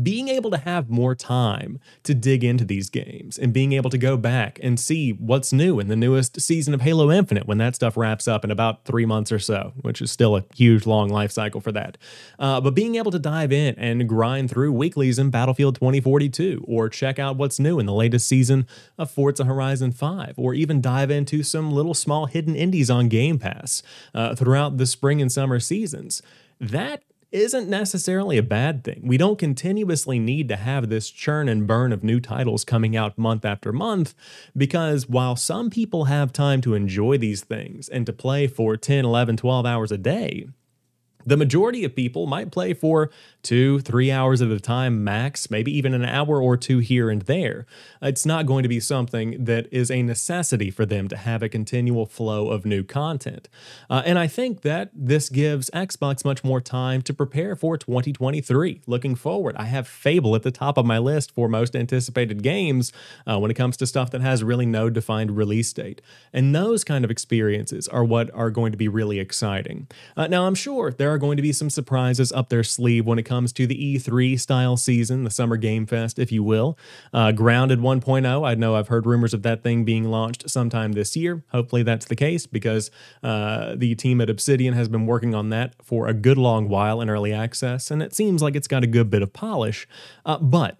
being 0.00 0.28
able 0.28 0.50
to 0.50 0.56
have 0.56 0.88
more 0.88 1.14
time 1.14 1.78
to 2.02 2.14
dig 2.14 2.42
into 2.42 2.64
these 2.64 2.88
games 2.88 3.38
and 3.38 3.52
being 3.52 3.72
able 3.72 3.90
to 3.90 3.98
go 3.98 4.16
back 4.16 4.58
and 4.62 4.80
see 4.80 5.10
what's 5.10 5.52
new 5.52 5.78
in 5.78 5.88
the 5.88 5.96
newest 5.96 6.40
season 6.40 6.72
of 6.72 6.80
Halo 6.80 7.10
Infinite 7.10 7.46
when 7.46 7.58
that 7.58 7.74
stuff 7.74 7.96
wraps 7.96 8.26
up 8.26 8.44
in 8.44 8.50
about 8.50 8.84
three 8.84 9.04
months 9.04 9.30
or 9.30 9.38
so, 9.38 9.72
which 9.82 10.00
is 10.00 10.10
still 10.10 10.36
a 10.36 10.44
huge 10.54 10.86
long 10.86 11.08
life 11.08 11.30
cycle 11.30 11.60
for 11.60 11.72
that. 11.72 11.98
Uh, 12.38 12.60
but 12.60 12.74
being 12.74 12.94
able 12.94 13.10
to 13.10 13.18
dive 13.18 13.52
in 13.52 13.74
and 13.76 14.08
grind 14.08 14.50
through 14.50 14.72
weeklies 14.72 15.18
in 15.18 15.30
Battlefield 15.30 15.74
2042 15.74 16.64
or 16.66 16.88
check 16.88 17.18
out 17.18 17.36
what's 17.36 17.58
new 17.58 17.78
in 17.78 17.86
the 17.86 17.92
latest 17.92 18.26
season 18.26 18.66
of 18.96 19.10
Forza 19.10 19.44
Horizon 19.44 19.92
5 19.92 20.34
or 20.38 20.54
even 20.54 20.80
dive 20.80 21.10
into 21.10 21.42
some 21.42 21.70
little 21.70 21.94
small 21.94 22.26
hidden 22.26 22.56
indies 22.56 22.88
on 22.88 23.08
Game 23.08 23.38
Pass 23.38 23.82
uh, 24.14 24.34
throughout 24.34 24.78
the 24.78 24.86
spring 24.86 25.20
and 25.20 25.30
summer 25.30 25.60
seasons. 25.60 26.22
That 26.60 27.02
isn't 27.32 27.68
necessarily 27.68 28.36
a 28.38 28.42
bad 28.42 28.84
thing. 28.84 29.00
We 29.04 29.16
don't 29.16 29.38
continuously 29.38 30.18
need 30.18 30.48
to 30.48 30.56
have 30.56 30.88
this 30.88 31.10
churn 31.10 31.48
and 31.48 31.66
burn 31.66 31.92
of 31.92 32.04
new 32.04 32.20
titles 32.20 32.64
coming 32.64 32.96
out 32.96 33.18
month 33.18 33.44
after 33.44 33.72
month 33.72 34.14
because 34.56 35.08
while 35.08 35.34
some 35.34 35.70
people 35.70 36.04
have 36.04 36.32
time 36.32 36.60
to 36.60 36.74
enjoy 36.74 37.18
these 37.18 37.42
things 37.42 37.88
and 37.88 38.06
to 38.06 38.12
play 38.12 38.46
for 38.46 38.76
10, 38.76 39.04
11, 39.04 39.38
12 39.38 39.66
hours 39.66 39.90
a 39.90 39.98
day, 39.98 40.46
the 41.24 41.36
majority 41.36 41.84
of 41.84 41.94
people 41.94 42.26
might 42.26 42.50
play 42.50 42.74
for 42.74 43.10
two, 43.42 43.80
three 43.80 44.10
hours 44.10 44.40
at 44.40 44.50
a 44.50 44.60
time 44.60 45.02
max, 45.02 45.50
maybe 45.50 45.76
even 45.76 45.94
an 45.94 46.04
hour 46.04 46.40
or 46.40 46.56
two 46.56 46.78
here 46.78 47.10
and 47.10 47.22
there. 47.22 47.66
It's 48.00 48.24
not 48.24 48.46
going 48.46 48.62
to 48.62 48.68
be 48.68 48.80
something 48.80 49.44
that 49.44 49.66
is 49.72 49.90
a 49.90 50.02
necessity 50.02 50.70
for 50.70 50.86
them 50.86 51.08
to 51.08 51.16
have 51.16 51.42
a 51.42 51.48
continual 51.48 52.06
flow 52.06 52.48
of 52.50 52.64
new 52.64 52.82
content. 52.84 53.48
Uh, 53.90 54.02
and 54.04 54.18
I 54.18 54.26
think 54.26 54.62
that 54.62 54.90
this 54.94 55.28
gives 55.28 55.70
Xbox 55.70 56.24
much 56.24 56.44
more 56.44 56.60
time 56.60 57.02
to 57.02 57.14
prepare 57.14 57.56
for 57.56 57.76
2023. 57.76 58.82
Looking 58.86 59.14
forward, 59.14 59.56
I 59.56 59.64
have 59.64 59.88
Fable 59.88 60.34
at 60.34 60.42
the 60.42 60.50
top 60.50 60.78
of 60.78 60.86
my 60.86 60.98
list 60.98 61.32
for 61.32 61.48
most 61.48 61.74
anticipated 61.74 62.42
games 62.42 62.92
uh, 63.26 63.38
when 63.38 63.50
it 63.50 63.54
comes 63.54 63.76
to 63.78 63.86
stuff 63.86 64.10
that 64.10 64.20
has 64.20 64.44
really 64.44 64.66
no 64.66 64.88
defined 64.90 65.36
release 65.36 65.72
date. 65.72 66.00
And 66.32 66.54
those 66.54 66.84
kind 66.84 67.04
of 67.04 67.10
experiences 67.10 67.88
are 67.88 68.04
what 68.04 68.30
are 68.34 68.50
going 68.50 68.72
to 68.72 68.78
be 68.78 68.88
really 68.88 69.18
exciting. 69.18 69.88
Uh, 70.16 70.26
now, 70.26 70.46
I'm 70.46 70.54
sure 70.54 70.92
there 70.92 71.12
are 71.12 71.18
going 71.18 71.36
to 71.36 71.42
be 71.42 71.52
some 71.52 71.70
surprises 71.70 72.32
up 72.32 72.48
their 72.48 72.64
sleeve 72.64 73.06
when 73.06 73.18
it 73.18 73.24
comes 73.24 73.31
to 73.32 73.66
the 73.66 73.96
E3 73.96 74.38
style 74.38 74.76
season, 74.76 75.24
the 75.24 75.30
Summer 75.30 75.56
Game 75.56 75.86
Fest, 75.86 76.18
if 76.18 76.30
you 76.30 76.42
will. 76.42 76.78
Uh, 77.12 77.32
Grounded 77.32 77.78
1.0, 77.78 78.46
I 78.46 78.54
know 78.54 78.76
I've 78.76 78.88
heard 78.88 79.06
rumors 79.06 79.32
of 79.32 79.42
that 79.42 79.62
thing 79.62 79.84
being 79.84 80.04
launched 80.04 80.50
sometime 80.50 80.92
this 80.92 81.16
year. 81.16 81.42
Hopefully 81.48 81.82
that's 81.82 82.04
the 82.06 82.16
case 82.16 82.46
because 82.46 82.90
uh, 83.22 83.74
the 83.76 83.94
team 83.94 84.20
at 84.20 84.28
Obsidian 84.28 84.74
has 84.74 84.88
been 84.88 85.06
working 85.06 85.34
on 85.34 85.48
that 85.48 85.74
for 85.82 86.06
a 86.08 86.14
good 86.14 86.36
long 86.36 86.68
while 86.68 87.00
in 87.00 87.08
early 87.08 87.32
access, 87.32 87.90
and 87.90 88.02
it 88.02 88.14
seems 88.14 88.42
like 88.42 88.54
it's 88.54 88.68
got 88.68 88.84
a 88.84 88.86
good 88.86 89.08
bit 89.08 89.22
of 89.22 89.32
polish. 89.32 89.88
Uh, 90.26 90.38
but 90.38 90.78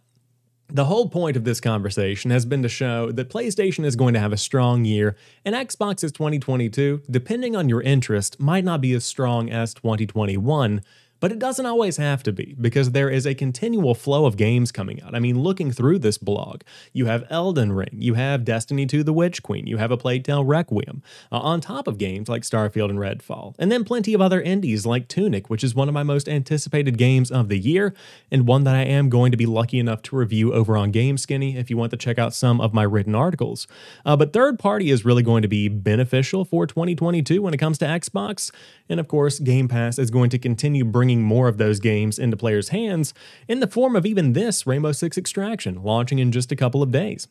the 0.72 0.86
whole 0.86 1.08
point 1.08 1.36
of 1.36 1.44
this 1.44 1.60
conversation 1.60 2.30
has 2.30 2.46
been 2.46 2.62
to 2.62 2.68
show 2.68 3.12
that 3.12 3.28
PlayStation 3.28 3.84
is 3.84 3.94
going 3.94 4.14
to 4.14 4.20
have 4.20 4.32
a 4.32 4.38
strong 4.38 4.86
year, 4.86 5.16
and 5.44 5.54
Xbox's 5.54 6.12
2022, 6.12 7.02
depending 7.10 7.54
on 7.54 7.68
your 7.68 7.82
interest, 7.82 8.40
might 8.40 8.64
not 8.64 8.80
be 8.80 8.94
as 8.94 9.04
strong 9.04 9.50
as 9.50 9.74
2021, 9.74 10.82
but 11.22 11.30
it 11.30 11.38
doesn't 11.38 11.66
always 11.66 11.98
have 11.98 12.24
to 12.24 12.32
be, 12.32 12.56
because 12.60 12.90
there 12.90 13.08
is 13.08 13.28
a 13.28 13.32
continual 13.32 13.94
flow 13.94 14.26
of 14.26 14.36
games 14.36 14.72
coming 14.72 15.00
out. 15.00 15.14
I 15.14 15.20
mean, 15.20 15.38
looking 15.38 15.70
through 15.70 16.00
this 16.00 16.18
blog, 16.18 16.62
you 16.92 17.06
have 17.06 17.24
Elden 17.30 17.70
Ring, 17.70 17.96
you 17.96 18.14
have 18.14 18.44
Destiny 18.44 18.86
2 18.86 19.04
The 19.04 19.12
Witch 19.12 19.40
Queen, 19.40 19.68
you 19.68 19.76
have 19.76 19.92
A 19.92 19.96
Plague 19.96 20.24
Tale 20.24 20.44
Requiem, 20.44 21.00
uh, 21.30 21.38
on 21.38 21.60
top 21.60 21.86
of 21.86 21.96
games 21.96 22.28
like 22.28 22.42
Starfield 22.42 22.90
and 22.90 22.98
Redfall, 22.98 23.54
and 23.56 23.70
then 23.70 23.84
plenty 23.84 24.14
of 24.14 24.20
other 24.20 24.42
indies 24.42 24.84
like 24.84 25.06
Tunic, 25.06 25.48
which 25.48 25.62
is 25.62 25.76
one 25.76 25.86
of 25.86 25.94
my 25.94 26.02
most 26.02 26.28
anticipated 26.28 26.98
games 26.98 27.30
of 27.30 27.48
the 27.48 27.56
year, 27.56 27.94
and 28.32 28.48
one 28.48 28.64
that 28.64 28.74
I 28.74 28.82
am 28.82 29.08
going 29.08 29.30
to 29.30 29.36
be 29.36 29.46
lucky 29.46 29.78
enough 29.78 30.02
to 30.02 30.16
review 30.16 30.52
over 30.52 30.76
on 30.76 30.92
GameSkinny 30.92 31.54
if 31.54 31.70
you 31.70 31.76
want 31.76 31.92
to 31.92 31.96
check 31.96 32.18
out 32.18 32.34
some 32.34 32.60
of 32.60 32.74
my 32.74 32.82
written 32.82 33.14
articles. 33.14 33.68
Uh, 34.04 34.16
but 34.16 34.32
third 34.32 34.58
party 34.58 34.90
is 34.90 35.04
really 35.04 35.22
going 35.22 35.42
to 35.42 35.48
be 35.48 35.68
beneficial 35.68 36.44
for 36.44 36.66
2022 36.66 37.40
when 37.40 37.54
it 37.54 37.58
comes 37.58 37.78
to 37.78 37.84
Xbox, 37.84 38.50
and 38.88 38.98
of 38.98 39.06
course, 39.06 39.38
Game 39.38 39.68
Pass 39.68 40.00
is 40.00 40.10
going 40.10 40.28
to 40.30 40.38
continue 40.40 40.84
bringing 40.84 41.11
bringing 41.12 41.26
more 41.26 41.48
of 41.48 41.58
those 41.58 41.78
games 41.78 42.18
into 42.18 42.38
players' 42.38 42.70
hands 42.70 43.12
in 43.46 43.60
the 43.60 43.66
form 43.66 43.94
of 43.96 44.06
even 44.06 44.32
this 44.32 44.66
Rainbow 44.66 44.92
Six 44.92 45.18
Extraction, 45.18 45.82
launching 45.82 46.18
in 46.18 46.32
just 46.32 46.50
a 46.50 46.56
couple 46.56 46.82
of 46.82 46.90
days. 46.90 47.28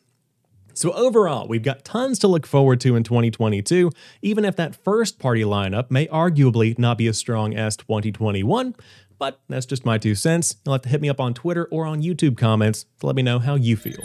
So, 0.72 0.92
overall, 0.92 1.48
we've 1.48 1.64
got 1.64 1.84
tons 1.84 2.20
to 2.20 2.28
look 2.28 2.46
forward 2.46 2.80
to 2.82 2.94
in 2.94 3.02
2022, 3.02 3.90
even 4.22 4.44
if 4.44 4.54
that 4.56 4.76
first 4.76 5.18
party 5.18 5.42
lineup 5.42 5.90
may 5.90 6.06
arguably 6.06 6.78
not 6.78 6.96
be 6.96 7.08
as 7.08 7.18
strong 7.18 7.54
as 7.54 7.76
2021. 7.76 8.76
But 9.18 9.40
that's 9.48 9.66
just 9.66 9.84
my 9.84 9.98
two 9.98 10.14
cents. 10.14 10.56
You'll 10.64 10.74
have 10.74 10.82
to 10.82 10.88
hit 10.88 11.00
me 11.00 11.10
up 11.10 11.20
on 11.20 11.34
Twitter 11.34 11.66
or 11.72 11.84
on 11.84 12.02
YouTube 12.02 12.38
comments 12.38 12.86
to 13.00 13.06
let 13.06 13.16
me 13.16 13.22
know 13.22 13.40
how 13.40 13.56
you 13.56 13.76
feel. 13.76 14.02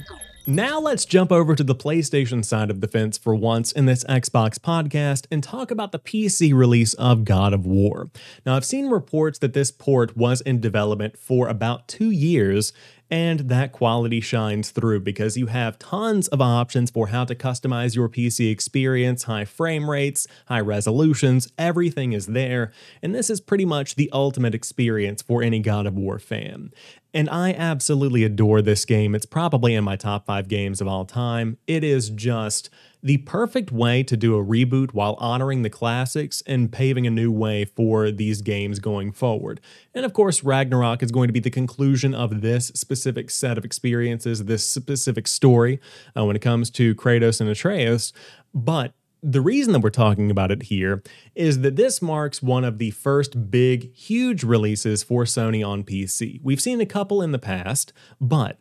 Now 0.49 0.79
let's 0.79 1.03
jump 1.03 1.29
over 1.29 1.55
to 1.55 1.63
the 1.65 1.75
PlayStation 1.75 2.45
side 2.45 2.71
of 2.71 2.79
the 2.79 2.87
fence 2.87 3.17
for 3.17 3.35
once 3.35 3.73
in 3.73 3.85
this 3.85 4.05
Xbox 4.05 4.57
podcast 4.57 5.25
and 5.29 5.43
talk 5.43 5.71
about 5.71 5.91
the 5.91 5.99
PC 5.99 6.53
release 6.53 6.93
of 6.93 7.25
God 7.25 7.51
of 7.51 7.65
War. 7.65 8.09
Now, 8.45 8.55
I've 8.55 8.63
seen 8.63 8.87
reports 8.87 9.39
that 9.39 9.51
this 9.51 9.71
port 9.71 10.15
was 10.15 10.39
in 10.39 10.61
development 10.61 11.17
for 11.17 11.49
about 11.49 11.89
two 11.89 12.11
years 12.11 12.71
and 13.09 13.41
that 13.41 13.71
quality 13.71 14.19
shines 14.19 14.69
through 14.69 15.01
because 15.01 15.37
you 15.37 15.47
have 15.47 15.79
tons 15.79 16.27
of 16.29 16.41
options 16.41 16.91
for 16.91 17.07
how 17.07 17.25
to 17.25 17.35
customize 17.35 17.95
your 17.95 18.09
PC 18.09 18.51
experience, 18.51 19.23
high 19.23 19.45
frame 19.45 19.89
rates, 19.89 20.27
high 20.47 20.59
resolutions, 20.59 21.51
everything 21.57 22.13
is 22.13 22.27
there, 22.27 22.71
and 23.01 23.15
this 23.15 23.29
is 23.29 23.39
pretty 23.39 23.65
much 23.65 23.95
the 23.95 24.09
ultimate 24.11 24.53
experience 24.53 25.21
for 25.21 25.41
any 25.41 25.59
God 25.59 25.85
of 25.85 25.95
War 25.95 26.19
fan. 26.19 26.71
And 27.17 27.31
I 27.31 27.51
absolutely 27.53 28.23
adore 28.23 28.61
this 28.61 28.85
game. 28.85 29.15
It's 29.15 29.25
probably 29.25 29.73
in 29.73 29.83
my 29.83 29.95
top 29.95 30.27
five 30.27 30.47
games 30.47 30.81
of 30.81 30.87
all 30.87 31.03
time. 31.03 31.57
It 31.65 31.83
is 31.83 32.11
just 32.11 32.69
the 33.01 33.17
perfect 33.17 33.71
way 33.71 34.03
to 34.03 34.15
do 34.15 34.37
a 34.37 34.45
reboot 34.45 34.93
while 34.93 35.15
honoring 35.15 35.63
the 35.63 35.69
classics 35.71 36.43
and 36.45 36.71
paving 36.71 37.07
a 37.07 37.09
new 37.09 37.31
way 37.31 37.65
for 37.65 38.11
these 38.11 38.43
games 38.43 38.77
going 38.77 39.11
forward. 39.11 39.59
And 39.95 40.05
of 40.05 40.13
course, 40.13 40.43
Ragnarok 40.43 41.01
is 41.01 41.11
going 41.11 41.27
to 41.27 41.33
be 41.33 41.39
the 41.39 41.49
conclusion 41.49 42.13
of 42.13 42.41
this 42.41 42.67
specific 42.75 43.31
set 43.31 43.57
of 43.57 43.65
experiences, 43.65 44.45
this 44.45 44.63
specific 44.63 45.27
story 45.27 45.79
uh, 46.15 46.23
when 46.23 46.35
it 46.35 46.43
comes 46.43 46.69
to 46.69 46.93
Kratos 46.93 47.41
and 47.41 47.49
Atreus. 47.49 48.13
But 48.53 48.93
the 49.23 49.41
reason 49.41 49.73
that 49.73 49.81
we're 49.81 49.89
talking 49.89 50.29
about 50.29 50.51
it 50.51 50.63
here 50.63 51.01
is 51.35 51.61
that 51.61 51.75
this 51.75 52.01
marks 52.01 52.41
one 52.41 52.63
of 52.63 52.77
the 52.77 52.91
first 52.91 53.51
big, 53.51 53.93
huge 53.93 54.43
releases 54.43 55.03
for 55.03 55.23
Sony 55.23 55.67
on 55.67 55.83
PC. 55.83 56.39
We've 56.43 56.61
seen 56.61 56.81
a 56.81 56.85
couple 56.85 57.21
in 57.21 57.31
the 57.31 57.39
past, 57.39 57.93
but 58.21 58.59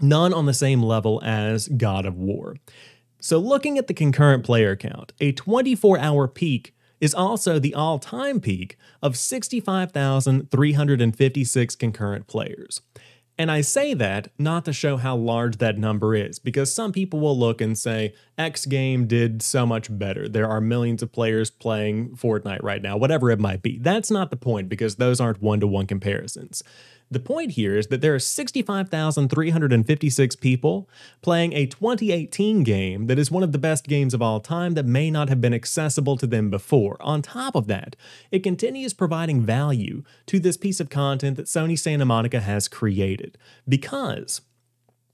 none 0.00 0.32
on 0.32 0.46
the 0.46 0.54
same 0.54 0.82
level 0.82 1.20
as 1.24 1.68
God 1.68 2.06
of 2.06 2.16
War. 2.16 2.56
So, 3.20 3.38
looking 3.38 3.78
at 3.78 3.86
the 3.86 3.94
concurrent 3.94 4.44
player 4.44 4.76
count, 4.76 5.12
a 5.20 5.32
24 5.32 5.98
hour 5.98 6.28
peak 6.28 6.74
is 7.00 7.14
also 7.14 7.58
the 7.58 7.74
all 7.74 7.98
time 7.98 8.40
peak 8.40 8.76
of 9.02 9.16
65,356 9.16 11.76
concurrent 11.76 12.26
players. 12.26 12.82
And 13.40 13.50
I 13.50 13.62
say 13.62 13.94
that 13.94 14.28
not 14.38 14.66
to 14.66 14.72
show 14.74 14.98
how 14.98 15.16
large 15.16 15.56
that 15.56 15.78
number 15.78 16.14
is, 16.14 16.38
because 16.38 16.74
some 16.74 16.92
people 16.92 17.20
will 17.20 17.38
look 17.38 17.62
and 17.62 17.78
say, 17.78 18.12
X 18.36 18.66
game 18.66 19.06
did 19.06 19.40
so 19.40 19.64
much 19.64 19.88
better. 19.98 20.28
There 20.28 20.46
are 20.46 20.60
millions 20.60 21.02
of 21.02 21.10
players 21.10 21.50
playing 21.50 22.16
Fortnite 22.16 22.62
right 22.62 22.82
now, 22.82 22.98
whatever 22.98 23.30
it 23.30 23.40
might 23.40 23.62
be. 23.62 23.78
That's 23.78 24.10
not 24.10 24.28
the 24.28 24.36
point, 24.36 24.68
because 24.68 24.96
those 24.96 25.22
aren't 25.22 25.40
one 25.40 25.58
to 25.60 25.66
one 25.66 25.86
comparisons. 25.86 26.62
The 27.12 27.18
point 27.18 27.50
here 27.52 27.76
is 27.76 27.86
that 27.88 28.02
there 28.02 28.14
are 28.14 28.20
65,356 28.20 30.36
people 30.36 30.88
playing 31.22 31.52
a 31.52 31.66
2018 31.66 32.62
game 32.62 33.08
that 33.08 33.18
is 33.18 33.32
one 33.32 33.42
of 33.42 33.50
the 33.50 33.58
best 33.58 33.88
games 33.88 34.14
of 34.14 34.22
all 34.22 34.38
time 34.38 34.74
that 34.74 34.86
may 34.86 35.10
not 35.10 35.28
have 35.28 35.40
been 35.40 35.52
accessible 35.52 36.16
to 36.18 36.28
them 36.28 36.50
before. 36.50 36.96
On 37.00 37.20
top 37.20 37.56
of 37.56 37.66
that, 37.66 37.96
it 38.30 38.44
continues 38.44 38.94
providing 38.94 39.44
value 39.44 40.04
to 40.26 40.38
this 40.38 40.56
piece 40.56 40.78
of 40.78 40.88
content 40.88 41.36
that 41.36 41.46
Sony 41.46 41.76
Santa 41.76 42.04
Monica 42.04 42.38
has 42.40 42.68
created. 42.68 43.36
Because 43.68 44.42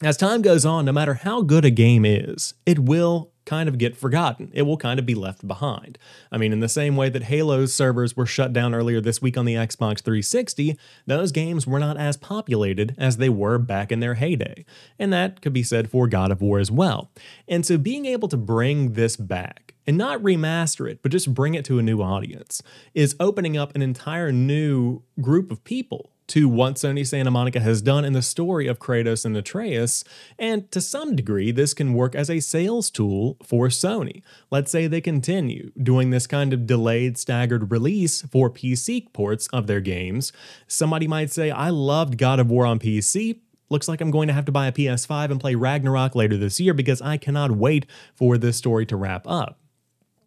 as 0.02 0.18
time 0.18 0.42
goes 0.42 0.66
on, 0.66 0.84
no 0.84 0.92
matter 0.92 1.14
how 1.14 1.40
good 1.40 1.64
a 1.64 1.70
game 1.70 2.04
is, 2.04 2.52
it 2.66 2.80
will 2.80 3.32
kind 3.46 3.68
of 3.68 3.78
get 3.78 3.96
forgotten. 3.96 4.50
It 4.52 4.62
will 4.62 4.76
kind 4.76 4.98
of 4.98 5.06
be 5.06 5.14
left 5.14 5.46
behind. 5.46 5.98
I 6.30 6.36
mean, 6.36 6.52
in 6.52 6.60
the 6.60 6.68
same 6.68 6.96
way 6.96 7.08
that 7.08 7.24
Halo's 7.24 7.72
servers 7.72 8.16
were 8.16 8.26
shut 8.26 8.52
down 8.52 8.74
earlier 8.74 9.00
this 9.00 9.22
week 9.22 9.38
on 9.38 9.46
the 9.46 9.54
Xbox 9.54 10.02
360, 10.02 10.76
those 11.06 11.32
games 11.32 11.66
were 11.66 11.78
not 11.78 11.96
as 11.96 12.16
populated 12.16 12.94
as 12.98 13.16
they 13.16 13.30
were 13.30 13.56
back 13.56 13.90
in 13.90 14.00
their 14.00 14.14
heyday. 14.14 14.66
And 14.98 15.12
that 15.12 15.40
could 15.40 15.52
be 15.52 15.62
said 15.62 15.90
for 15.90 16.06
God 16.06 16.30
of 16.30 16.42
War 16.42 16.58
as 16.58 16.70
well. 16.70 17.10
And 17.48 17.64
so 17.64 17.78
being 17.78 18.04
able 18.04 18.28
to 18.28 18.36
bring 18.36 18.92
this 18.92 19.16
back, 19.16 19.72
and 19.86 19.96
not 19.96 20.20
remaster 20.20 20.90
it, 20.90 21.00
but 21.00 21.12
just 21.12 21.32
bring 21.32 21.54
it 21.54 21.64
to 21.64 21.78
a 21.78 21.82
new 21.82 22.02
audience, 22.02 22.60
is 22.92 23.14
opening 23.20 23.56
up 23.56 23.74
an 23.74 23.82
entire 23.82 24.32
new 24.32 25.02
group 25.20 25.52
of 25.52 25.62
people 25.62 26.10
to 26.28 26.48
what 26.48 26.74
Sony 26.74 27.06
Santa 27.06 27.30
Monica 27.30 27.60
has 27.60 27.82
done 27.82 28.04
in 28.04 28.12
the 28.12 28.22
story 28.22 28.66
of 28.66 28.78
Kratos 28.78 29.24
and 29.24 29.36
Atreus, 29.36 30.04
and 30.38 30.70
to 30.72 30.80
some 30.80 31.14
degree, 31.16 31.52
this 31.52 31.74
can 31.74 31.94
work 31.94 32.14
as 32.14 32.28
a 32.28 32.40
sales 32.40 32.90
tool 32.90 33.36
for 33.42 33.68
Sony. 33.68 34.22
Let's 34.50 34.70
say 34.70 34.86
they 34.86 35.00
continue 35.00 35.70
doing 35.80 36.10
this 36.10 36.26
kind 36.26 36.52
of 36.52 36.66
delayed, 36.66 37.18
staggered 37.18 37.70
release 37.70 38.22
for 38.22 38.50
PC 38.50 39.12
ports 39.12 39.46
of 39.48 39.66
their 39.66 39.80
games. 39.80 40.32
Somebody 40.66 41.06
might 41.06 41.30
say, 41.30 41.50
I 41.50 41.70
loved 41.70 42.18
God 42.18 42.40
of 42.40 42.50
War 42.50 42.66
on 42.66 42.78
PC, 42.78 43.40
Looks 43.68 43.88
like 43.88 44.00
I'm 44.00 44.12
going 44.12 44.28
to 44.28 44.34
have 44.34 44.44
to 44.44 44.52
buy 44.52 44.68
a 44.68 44.72
PS5 44.72 45.30
and 45.32 45.40
play 45.40 45.56
Ragnarok 45.56 46.14
later 46.14 46.36
this 46.36 46.60
year 46.60 46.72
because 46.72 47.02
I 47.02 47.16
cannot 47.16 47.50
wait 47.50 47.86
for 48.14 48.38
this 48.38 48.56
story 48.56 48.86
to 48.86 48.96
wrap 48.96 49.26
up. 49.26 49.58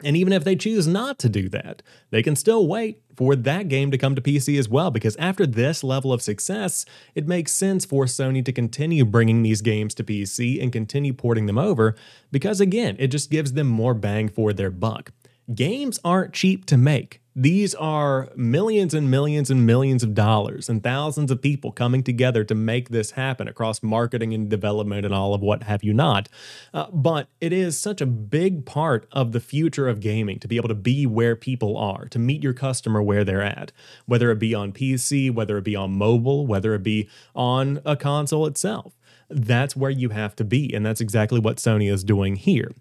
And 0.04 0.16
even 0.16 0.32
if 0.32 0.46
they 0.46 0.56
choose 0.56 0.88
not 0.88 1.20
to 1.20 1.30
do 1.30 1.50
that, 1.50 1.82
they 2.10 2.24
can 2.24 2.38
still 2.38 2.68
wait 2.68 3.02
for 3.18 3.36
that 3.36 3.68
game 3.68 3.92
to 3.92 3.98
come 3.98 4.16
to 4.16 4.22
PC 4.22 4.58
as 4.58 4.70
well, 4.70 4.92
because 4.92 5.18
after 5.18 5.46
this 5.46 5.84
level 5.84 6.14
of 6.14 6.22
success, 6.22 6.86
it 7.16 7.28
makes 7.28 7.52
sense 7.52 7.84
for 7.84 8.06
Sony 8.06 8.44
to 8.46 8.54
continue 8.54 9.04
bringing 9.04 9.44
these 9.44 9.62
games 9.62 9.94
to 9.96 10.04
PC 10.06 10.64
and 10.64 10.72
continue 10.72 11.12
porting 11.12 11.48
them 11.48 11.58
over, 11.58 11.96
because 12.32 12.62
again, 12.62 12.96
it 12.98 13.08
just 13.08 13.30
gives 13.30 13.54
them 13.54 13.68
more 13.68 13.94
bang 13.94 14.30
for 14.30 14.54
their 14.54 14.72
buck. 14.72 15.12
Games 15.54 16.00
aren't 16.06 16.34
cheap 16.34 16.66
to 16.68 16.78
make. 16.78 17.19
These 17.36 17.76
are 17.76 18.30
millions 18.36 18.94
and 18.94 19.10
millions 19.10 19.52
and 19.52 19.66
millions 19.66 20.04
of 20.04 20.14
dollars 20.14 20.68
and 20.68 20.84
thousands 20.84 21.30
of 21.30 21.42
people 21.42 21.72
coming 21.72 22.04
together 22.04 22.44
to 22.44 22.56
make 22.56 22.90
this 22.90 23.12
happen 23.12 23.48
across 23.48 23.84
marketing 23.84 24.34
and 24.34 24.50
development 24.50 25.06
and 25.06 25.14
all 25.14 25.34
of 25.34 25.42
what 25.42 25.64
have 25.64 25.84
you 25.84 25.94
not. 25.94 26.28
Uh, 26.74 26.88
but 26.92 27.28
it 27.40 27.54
is 27.54 27.80
such 27.80 28.02
a 28.02 28.06
big 28.06 28.66
part 28.66 29.08
of 29.12 29.32
the 29.32 29.40
future 29.40 29.88
of 29.88 30.00
gaming 30.00 30.40
to 30.40 30.48
be 30.48 30.58
able 30.58 30.70
to 30.70 30.76
be 30.76 31.06
where 31.06 31.36
people 31.36 31.78
are, 31.78 32.08
to 32.08 32.20
meet 32.20 32.44
your 32.44 32.54
customer 32.54 33.02
where 33.02 33.24
they're 33.24 33.44
at, 33.44 33.72
whether 34.06 34.32
it 34.32 34.40
be 34.40 34.56
on 34.56 34.74
PC, 34.74 35.32
whether 35.32 35.58
it 35.58 35.64
be 35.64 35.76
on 35.76 35.92
mobile, 35.92 36.48
whether 36.48 36.74
it 36.74 36.84
be 36.84 37.08
on 37.36 37.80
a 37.86 37.96
console 37.96 38.48
itself. 38.48 38.94
That's 39.30 39.76
where 39.76 39.92
you 39.92 40.10
have 40.10 40.36
to 40.38 40.44
be. 40.44 40.74
And 40.74 40.84
that's 40.86 41.02
exactly 41.02 41.40
what 41.40 41.58
Sony 41.58 41.92
is 41.92 42.04
doing 42.04 42.36
here. 42.36 42.72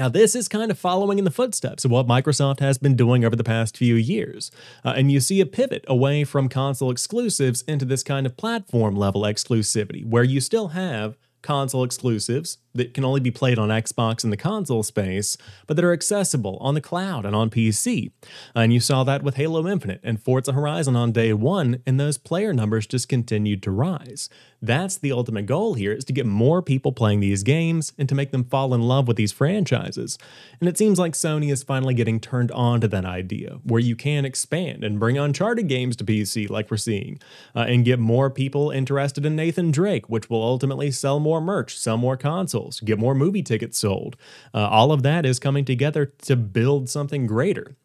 Now, 0.00 0.08
this 0.08 0.34
is 0.34 0.48
kind 0.48 0.70
of 0.70 0.78
following 0.78 1.18
in 1.18 1.26
the 1.26 1.30
footsteps 1.30 1.84
of 1.84 1.90
what 1.90 2.06
Microsoft 2.06 2.60
has 2.60 2.78
been 2.78 2.96
doing 2.96 3.22
over 3.22 3.36
the 3.36 3.44
past 3.44 3.76
few 3.76 3.96
years. 3.96 4.50
Uh, 4.82 4.94
and 4.96 5.12
you 5.12 5.20
see 5.20 5.42
a 5.42 5.46
pivot 5.46 5.84
away 5.86 6.24
from 6.24 6.48
console 6.48 6.90
exclusives 6.90 7.60
into 7.68 7.84
this 7.84 8.02
kind 8.02 8.24
of 8.24 8.34
platform 8.34 8.96
level 8.96 9.24
exclusivity, 9.24 10.02
where 10.02 10.24
you 10.24 10.40
still 10.40 10.68
have 10.68 11.18
console 11.42 11.84
exclusives 11.84 12.56
that 12.74 12.94
can 12.94 13.04
only 13.04 13.20
be 13.20 13.30
played 13.30 13.58
on 13.58 13.68
Xbox 13.68 14.24
in 14.24 14.30
the 14.30 14.36
console 14.36 14.82
space, 14.82 15.36
but 15.66 15.76
that 15.76 15.84
are 15.84 15.92
accessible 15.92 16.56
on 16.60 16.74
the 16.74 16.80
cloud 16.80 17.26
and 17.26 17.34
on 17.34 17.50
PC. 17.50 18.12
And 18.54 18.72
you 18.72 18.80
saw 18.80 19.04
that 19.04 19.22
with 19.22 19.36
Halo 19.36 19.66
Infinite 19.66 20.00
and 20.02 20.22
Forza 20.22 20.52
Horizon 20.52 20.96
on 20.96 21.12
day 21.12 21.32
one, 21.32 21.82
and 21.86 21.98
those 21.98 22.18
player 22.18 22.52
numbers 22.52 22.86
just 22.86 23.08
continued 23.08 23.62
to 23.64 23.70
rise. 23.70 24.28
That's 24.62 24.98
the 24.98 25.12
ultimate 25.12 25.46
goal 25.46 25.74
here 25.74 25.92
is 25.92 26.04
to 26.04 26.12
get 26.12 26.26
more 26.26 26.60
people 26.60 26.92
playing 26.92 27.20
these 27.20 27.42
games 27.42 27.92
and 27.98 28.08
to 28.08 28.14
make 28.14 28.30
them 28.30 28.44
fall 28.44 28.74
in 28.74 28.82
love 28.82 29.08
with 29.08 29.16
these 29.16 29.32
franchises. 29.32 30.18
And 30.60 30.68
it 30.68 30.76
seems 30.76 30.98
like 30.98 31.14
Sony 31.14 31.50
is 31.50 31.62
finally 31.62 31.94
getting 31.94 32.20
turned 32.20 32.52
on 32.52 32.80
to 32.82 32.88
that 32.88 33.06
idea, 33.06 33.58
where 33.64 33.80
you 33.80 33.96
can 33.96 34.24
expand 34.24 34.84
and 34.84 35.00
bring 35.00 35.18
Uncharted 35.18 35.66
games 35.66 35.96
to 35.96 36.04
PC 36.04 36.48
like 36.50 36.70
we're 36.70 36.76
seeing, 36.76 37.18
uh, 37.54 37.60
and 37.60 37.84
get 37.84 37.98
more 37.98 38.30
people 38.30 38.70
interested 38.70 39.24
in 39.24 39.34
Nathan 39.34 39.70
Drake, 39.70 40.08
which 40.08 40.28
will 40.28 40.42
ultimately 40.42 40.90
sell 40.90 41.18
more 41.18 41.40
merch, 41.40 41.76
sell 41.76 41.96
more 41.96 42.16
consoles 42.16 42.59
get 42.84 42.98
more 42.98 43.14
movie 43.14 43.42
tickets 43.42 43.78
sold. 43.78 44.16
Uh, 44.52 44.68
all 44.68 44.92
of 44.92 45.02
that 45.02 45.24
is 45.24 45.38
coming 45.38 45.64
together 45.64 46.06
to 46.22 46.36
build 46.36 46.88
something 46.88 47.26
greater, 47.26 47.76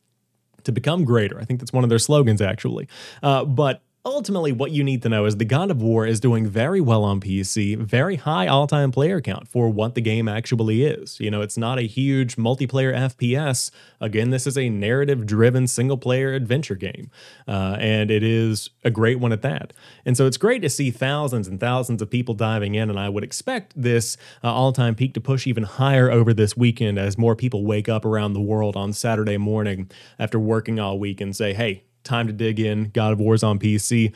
to 0.64 0.72
become 0.72 1.06
greater. 1.06 1.40
I 1.40 1.46
think 1.46 1.60
that's 1.60 1.74
one 1.74 1.84
of 1.84 1.90
their 1.90 2.00
slogans, 2.00 2.42
actually. 2.42 2.88
Uh, 3.24 3.46
but 3.46 3.82
Ultimately, 4.08 4.52
what 4.52 4.70
you 4.70 4.84
need 4.84 5.02
to 5.02 5.10
know 5.10 5.26
is 5.26 5.38
the 5.38 5.46
God 5.46 5.72
of 5.72 5.82
War 5.82 6.06
is 6.06 6.20
doing 6.20 6.46
very 6.46 6.80
well 6.80 7.04
on 7.04 7.20
PC, 7.20 7.76
very 7.76 8.18
high 8.18 8.46
all 8.46 8.68
time 8.68 8.92
player 8.92 9.20
count 9.20 9.48
for 9.48 9.68
what 9.68 9.96
the 9.96 10.02
game 10.02 10.28
actually 10.28 10.84
is. 10.84 11.20
You 11.20 11.32
know, 11.32 11.42
it's 11.42 11.58
not 11.58 11.80
a 11.80 11.88
huge 11.88 12.36
multiplayer 12.36 12.94
FPS. 12.94 13.72
Again, 14.00 14.30
this 14.30 14.46
is 14.46 14.60
a 14.60 14.70
narrative 14.70 15.26
driven 15.26 15.66
single 15.66 15.98
player 15.98 16.34
adventure 16.34 16.76
game, 16.76 17.10
uh, 17.48 17.78
and 17.80 18.12
it 18.12 18.22
is 18.22 18.70
a 18.84 18.92
great 18.92 19.20
one 19.20 19.32
at 19.32 19.42
that. 19.42 19.74
And 20.06 20.16
so 20.16 20.28
it's 20.28 20.38
great 20.38 20.62
to 20.62 20.70
see 20.70 20.92
thousands 20.92 21.48
and 21.48 21.60
thousands 21.60 22.00
of 22.00 22.12
people 22.12 22.36
diving 22.36 22.76
in, 22.76 22.92
and 22.92 23.00
I 23.00 23.10
would 23.10 23.24
expect 23.24 23.74
this 23.76 24.18
uh, 24.44 24.54
all 24.54 24.72
time 24.72 24.94
peak 24.94 25.16
to 25.16 25.20
push 25.22 25.48
even 25.48 25.64
higher 25.64 26.12
over 26.12 26.32
this 26.32 26.56
weekend 26.56 27.00
as 27.00 27.18
more 27.18 27.36
people 27.36 27.66
wake 27.66 27.90
up 27.90 28.06
around 28.06 28.34
the 28.34 28.42
world 28.42 28.78
on 28.78 28.94
Saturday 28.94 29.38
morning 29.38 29.90
after 30.20 30.40
working 30.40 30.80
all 30.80 31.00
week 31.00 31.22
and 31.22 31.36
say, 31.36 31.56
hey, 31.56 31.86
time 32.06 32.28
to 32.28 32.34
dig 32.34 32.60
in. 32.60 32.90
God 32.90 33.14
of 33.14 33.20
War's 33.20 33.44
on 33.44 33.60
PC. 33.60 34.14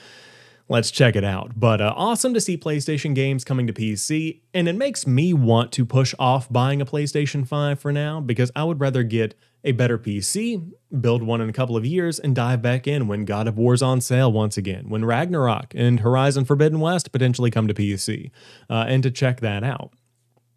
Let's 0.71 0.91
check 0.91 1.15
it 1.15 1.23
out. 1.23 1.59
But 1.59 1.81
uh, 1.81 1.93
awesome 1.97 2.33
to 2.35 2.41
see 2.41 2.55
PlayStation 2.55 3.15
games 3.15 3.43
coming 3.43 3.65
to 3.65 3.73
PC, 3.73 4.41
and 4.53 4.69
it 4.69 4.75
makes 4.75 5.07
me 5.07 5.33
want 5.33 5.71
to 5.73 5.85
push 5.85 6.13
off 6.19 6.47
buying 6.51 6.79
a 6.79 6.85
PlayStation 6.85 7.47
5 7.47 7.79
for 7.79 7.91
now 7.91 8.21
because 8.21 8.51
I 8.55 8.63
would 8.63 8.79
rather 8.79 9.01
get 9.01 9.33
a 9.63 9.71
better 9.71 9.97
PC, 9.97 10.71
build 11.01 11.23
one 11.23 11.41
in 11.41 11.49
a 11.49 11.53
couple 11.53 11.75
of 11.75 11.85
years, 11.85 12.19
and 12.19 12.35
dive 12.35 12.61
back 12.61 12.87
in 12.87 13.07
when 13.07 13.25
God 13.25 13.47
of 13.47 13.57
War's 13.57 13.81
on 13.81 13.99
sale 13.99 14.31
once 14.31 14.57
again, 14.57 14.89
when 14.89 15.03
Ragnarok 15.03 15.73
and 15.75 15.99
Horizon 16.01 16.45
Forbidden 16.45 16.79
West 16.79 17.11
potentially 17.11 17.51
come 17.51 17.67
to 17.67 17.73
PC, 17.73 18.31
uh, 18.69 18.85
and 18.87 19.03
to 19.03 19.11
check 19.11 19.41
that 19.41 19.63
out. 19.63 19.91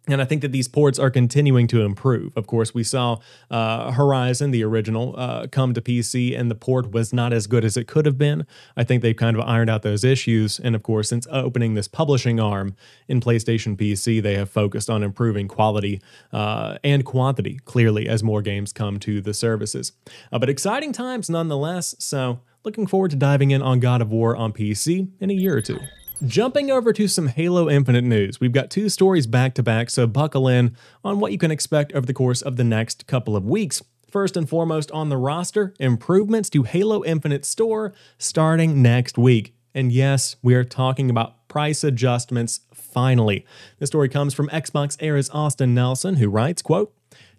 And 0.07 0.21
I 0.21 0.25
think 0.25 0.41
that 0.41 0.51
these 0.51 0.67
ports 0.67 0.99
are 0.99 1.09
continuing 1.09 1.65
to 1.67 1.81
improve. 1.81 2.35
Of 2.35 2.45
course, 2.45 2.73
we 2.73 2.83
saw 2.83 3.19
uh, 3.49 3.91
Horizon, 3.91 4.51
the 4.51 4.61
original, 4.63 5.15
uh, 5.17 5.47
come 5.47 5.73
to 5.73 5.81
PC, 5.81 6.37
and 6.37 6.51
the 6.51 6.55
port 6.55 6.91
was 6.91 7.13
not 7.13 7.31
as 7.31 7.47
good 7.47 7.63
as 7.63 7.77
it 7.77 7.87
could 7.87 8.05
have 8.05 8.17
been. 8.17 8.45
I 8.75 8.83
think 8.83 9.01
they've 9.01 9.15
kind 9.15 9.37
of 9.37 9.47
ironed 9.47 9.69
out 9.69 9.81
those 9.81 10.03
issues. 10.03 10.59
And 10.59 10.75
of 10.75 10.83
course, 10.83 11.07
since 11.07 11.25
opening 11.31 11.75
this 11.75 11.87
publishing 11.87 12.37
arm 12.37 12.75
in 13.07 13.21
PlayStation 13.21 13.77
PC, 13.77 14.21
they 14.21 14.35
have 14.35 14.49
focused 14.49 14.89
on 14.89 15.03
improving 15.03 15.47
quality 15.47 16.01
uh, 16.33 16.77
and 16.83 17.05
quantity, 17.05 17.59
clearly, 17.63 18.09
as 18.09 18.21
more 18.21 18.41
games 18.41 18.73
come 18.73 18.99
to 18.99 19.21
the 19.21 19.33
services. 19.33 19.93
Uh, 20.33 20.39
but 20.39 20.49
exciting 20.49 20.91
times 20.91 21.29
nonetheless. 21.29 21.95
So, 21.97 22.41
looking 22.65 22.87
forward 22.87 23.11
to 23.11 23.17
diving 23.17 23.51
in 23.51 23.61
on 23.61 23.79
God 23.79 24.01
of 24.01 24.11
War 24.11 24.35
on 24.35 24.51
PC 24.51 25.07
in 25.21 25.29
a 25.29 25.33
year 25.33 25.55
or 25.55 25.61
two. 25.61 25.79
Jumping 26.25 26.71
over 26.71 26.93
to 26.93 27.09
some 27.09 27.27
Halo 27.27 27.69
Infinite 27.69 28.05
news, 28.05 28.39
we've 28.39 28.53
got 28.53 28.69
two 28.69 28.87
stories 28.87 29.27
back 29.27 29.53
to 29.55 29.63
back, 29.63 29.89
so 29.89 30.07
buckle 30.07 30.47
in 30.47 30.77
on 31.03 31.19
what 31.19 31.33
you 31.33 31.37
can 31.37 31.51
expect 31.51 31.91
over 31.91 32.05
the 32.05 32.13
course 32.13 32.41
of 32.41 32.55
the 32.55 32.63
next 32.63 33.07
couple 33.07 33.35
of 33.35 33.45
weeks. 33.45 33.83
First 34.09 34.37
and 34.37 34.47
foremost 34.47 34.89
on 34.91 35.09
the 35.09 35.17
roster, 35.17 35.73
improvements 35.81 36.49
to 36.51 36.63
Halo 36.63 37.03
Infinite 37.03 37.43
Store 37.43 37.93
starting 38.17 38.81
next 38.81 39.17
week. 39.17 39.53
And 39.75 39.91
yes, 39.91 40.37
we 40.41 40.55
are 40.55 40.63
talking 40.63 41.09
about 41.09 41.49
price 41.49 41.83
adjustments 41.83 42.61
finally. 42.73 43.45
The 43.79 43.87
story 43.87 44.07
comes 44.07 44.33
from 44.33 44.47
Xbox 44.47 44.95
Era's 45.01 45.29
Austin 45.31 45.73
Nelson, 45.73 46.15
who 46.15 46.29
writes, 46.29 46.61
quote, 46.61 46.93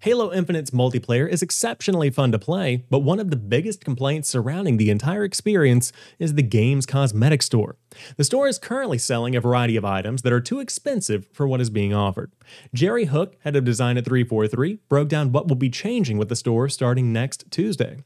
Halo 0.04 0.30
Infinite's 0.30 0.70
multiplayer 0.70 1.26
is 1.26 1.40
exceptionally 1.40 2.10
fun 2.10 2.30
to 2.32 2.38
play, 2.38 2.84
but 2.90 2.98
one 2.98 3.18
of 3.18 3.30
the 3.30 3.36
biggest 3.36 3.82
complaints 3.82 4.28
surrounding 4.28 4.76
the 4.76 4.90
entire 4.90 5.24
experience 5.24 5.94
is 6.18 6.34
the 6.34 6.42
game's 6.42 6.84
cosmetic 6.84 7.40
store. 7.40 7.78
The 8.18 8.24
store 8.24 8.46
is 8.46 8.58
currently 8.58 8.98
selling 8.98 9.34
a 9.34 9.40
variety 9.40 9.76
of 9.76 9.84
items 9.86 10.20
that 10.20 10.32
are 10.34 10.42
too 10.42 10.60
expensive 10.60 11.26
for 11.32 11.48
what 11.48 11.62
is 11.62 11.70
being 11.70 11.94
offered. 11.94 12.32
Jerry 12.74 13.06
Hook, 13.06 13.36
head 13.44 13.56
of 13.56 13.64
design 13.64 13.96
at 13.96 14.04
343, 14.04 14.80
broke 14.90 15.08
down 15.08 15.32
what 15.32 15.48
will 15.48 15.56
be 15.56 15.70
changing 15.70 16.18
with 16.18 16.28
the 16.28 16.36
store 16.36 16.68
starting 16.68 17.10
next 17.10 17.50
Tuesday. 17.50 17.96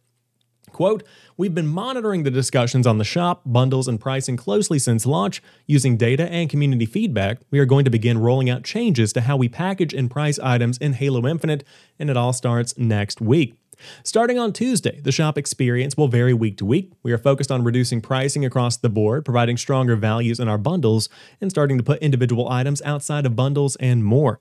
Quote, 0.70 1.02
We've 1.38 1.54
been 1.54 1.68
monitoring 1.68 2.24
the 2.24 2.32
discussions 2.32 2.84
on 2.84 2.98
the 2.98 3.04
shop, 3.04 3.42
bundles, 3.46 3.86
and 3.86 4.00
pricing 4.00 4.36
closely 4.36 4.80
since 4.80 5.06
launch. 5.06 5.40
Using 5.68 5.96
data 5.96 6.28
and 6.28 6.50
community 6.50 6.84
feedback, 6.84 7.38
we 7.52 7.60
are 7.60 7.64
going 7.64 7.84
to 7.84 7.92
begin 7.92 8.18
rolling 8.18 8.50
out 8.50 8.64
changes 8.64 9.12
to 9.12 9.20
how 9.20 9.36
we 9.36 9.48
package 9.48 9.94
and 9.94 10.10
price 10.10 10.40
items 10.40 10.78
in 10.78 10.94
Halo 10.94 11.28
Infinite, 11.28 11.62
and 11.96 12.10
it 12.10 12.16
all 12.16 12.32
starts 12.32 12.76
next 12.76 13.20
week. 13.20 13.54
Starting 14.02 14.36
on 14.36 14.52
Tuesday, 14.52 15.00
the 15.00 15.12
shop 15.12 15.38
experience 15.38 15.96
will 15.96 16.08
vary 16.08 16.34
week 16.34 16.56
to 16.56 16.64
week. 16.64 16.90
We 17.04 17.12
are 17.12 17.18
focused 17.18 17.52
on 17.52 17.62
reducing 17.62 18.00
pricing 18.00 18.44
across 18.44 18.76
the 18.76 18.88
board, 18.88 19.24
providing 19.24 19.56
stronger 19.58 19.94
values 19.94 20.40
in 20.40 20.48
our 20.48 20.58
bundles, 20.58 21.08
and 21.40 21.52
starting 21.52 21.78
to 21.78 21.84
put 21.84 22.02
individual 22.02 22.48
items 22.48 22.82
outside 22.82 23.24
of 23.24 23.36
bundles 23.36 23.76
and 23.76 24.04
more. 24.04 24.40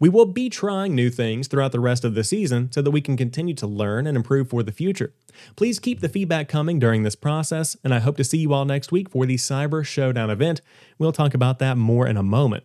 We 0.00 0.08
will 0.08 0.26
be 0.26 0.48
trying 0.48 0.94
new 0.94 1.10
things 1.10 1.48
throughout 1.48 1.72
the 1.72 1.80
rest 1.80 2.04
of 2.04 2.14
the 2.14 2.24
season 2.24 2.70
so 2.72 2.82
that 2.82 2.90
we 2.90 3.00
can 3.00 3.16
continue 3.16 3.54
to 3.54 3.66
learn 3.66 4.06
and 4.06 4.16
improve 4.16 4.50
for 4.50 4.62
the 4.62 4.72
future. 4.72 5.12
Please 5.56 5.78
keep 5.78 6.00
the 6.00 6.08
feedback 6.08 6.48
coming 6.48 6.78
during 6.78 7.02
this 7.02 7.14
process, 7.14 7.76
and 7.84 7.94
I 7.94 8.00
hope 8.00 8.16
to 8.16 8.24
see 8.24 8.38
you 8.38 8.52
all 8.52 8.64
next 8.64 8.92
week 8.92 9.10
for 9.10 9.26
the 9.26 9.36
Cyber 9.36 9.84
Showdown 9.84 10.30
event. 10.30 10.60
We'll 10.98 11.12
talk 11.12 11.34
about 11.34 11.58
that 11.60 11.76
more 11.76 12.06
in 12.06 12.16
a 12.16 12.22
moment. 12.22 12.64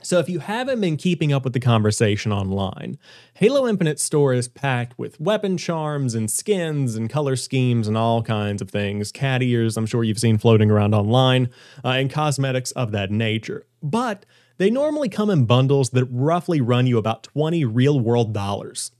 So, 0.00 0.20
if 0.20 0.28
you 0.28 0.38
haven't 0.38 0.80
been 0.80 0.96
keeping 0.96 1.32
up 1.32 1.42
with 1.42 1.54
the 1.54 1.60
conversation 1.60 2.30
online, 2.30 2.98
Halo 3.34 3.66
Infinite 3.66 3.98
store 3.98 4.32
is 4.32 4.46
packed 4.46 4.96
with 4.96 5.20
weapon 5.20 5.56
charms 5.56 6.14
and 6.14 6.30
skins 6.30 6.94
and 6.94 7.10
color 7.10 7.34
schemes 7.34 7.88
and 7.88 7.96
all 7.96 8.22
kinds 8.22 8.62
of 8.62 8.70
things. 8.70 9.10
Cat 9.10 9.42
ears, 9.42 9.76
I'm 9.76 9.86
sure 9.86 10.04
you've 10.04 10.20
seen 10.20 10.38
floating 10.38 10.70
around 10.70 10.94
online, 10.94 11.50
uh, 11.84 11.88
and 11.88 12.08
cosmetics 12.08 12.70
of 12.72 12.92
that 12.92 13.10
nature. 13.10 13.66
But 13.82 14.24
they 14.58 14.70
normally 14.70 15.08
come 15.08 15.30
in 15.30 15.46
bundles 15.46 15.90
that 15.90 16.04
roughly 16.10 16.60
run 16.60 16.86
you 16.86 16.98
about 16.98 17.22
20 17.22 17.64
real 17.64 17.98
world 17.98 18.32
dollars. 18.34 18.92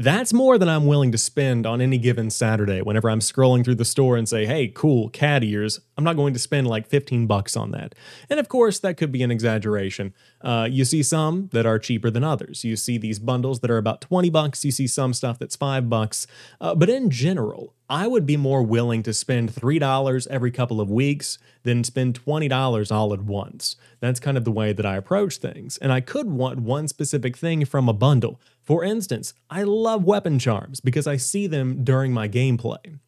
That's 0.00 0.32
more 0.32 0.58
than 0.58 0.68
I'm 0.68 0.86
willing 0.86 1.10
to 1.10 1.18
spend 1.18 1.66
on 1.66 1.80
any 1.80 1.98
given 1.98 2.30
Saturday 2.30 2.82
whenever 2.82 3.10
I'm 3.10 3.18
scrolling 3.18 3.64
through 3.64 3.74
the 3.74 3.84
store 3.84 4.16
and 4.16 4.28
say, 4.28 4.46
hey, 4.46 4.68
cool, 4.68 5.08
cat 5.08 5.42
ears. 5.42 5.80
I'm 5.96 6.04
not 6.04 6.14
going 6.14 6.32
to 6.34 6.38
spend 6.38 6.68
like 6.68 6.86
15 6.86 7.26
bucks 7.26 7.56
on 7.56 7.72
that. 7.72 7.96
And 8.30 8.38
of 8.38 8.48
course, 8.48 8.78
that 8.78 8.96
could 8.96 9.10
be 9.10 9.24
an 9.24 9.32
exaggeration. 9.32 10.14
Uh, 10.40 10.68
you 10.70 10.84
see 10.84 11.02
some 11.02 11.48
that 11.52 11.66
are 11.66 11.80
cheaper 11.80 12.10
than 12.10 12.22
others. 12.22 12.62
You 12.62 12.76
see 12.76 12.96
these 12.96 13.18
bundles 13.18 13.58
that 13.58 13.72
are 13.72 13.76
about 13.76 14.00
20 14.00 14.30
bucks. 14.30 14.64
You 14.64 14.70
see 14.70 14.86
some 14.86 15.12
stuff 15.12 15.40
that's 15.40 15.56
5 15.56 15.90
bucks. 15.90 16.28
Uh, 16.60 16.76
but 16.76 16.88
in 16.88 17.10
general, 17.10 17.74
I 17.90 18.06
would 18.06 18.24
be 18.24 18.36
more 18.36 18.62
willing 18.62 19.02
to 19.02 19.12
spend 19.12 19.52
$3 19.52 20.26
every 20.28 20.52
couple 20.52 20.80
of 20.80 20.88
weeks 20.88 21.38
than 21.64 21.82
spend 21.82 22.24
$20 22.24 22.92
all 22.94 23.12
at 23.12 23.22
once. 23.22 23.74
That's 24.00 24.20
kind 24.20 24.36
of 24.36 24.44
the 24.44 24.52
way 24.52 24.72
that 24.72 24.86
I 24.86 24.96
approach 24.96 25.38
things. 25.38 25.76
And 25.78 25.92
I 25.92 26.00
could 26.00 26.30
want 26.30 26.60
one 26.60 26.88
specific 26.88 27.36
thing 27.36 27.64
from 27.64 27.88
a 27.88 27.92
bundle. 27.92 28.40
For 28.62 28.84
instance, 28.84 29.34
I 29.50 29.62
love 29.64 30.04
weapon 30.04 30.38
charms 30.38 30.80
because 30.80 31.06
I 31.06 31.16
see 31.16 31.46
them 31.46 31.84
during 31.84 32.12
my 32.12 32.28
gameplay. 32.28 32.98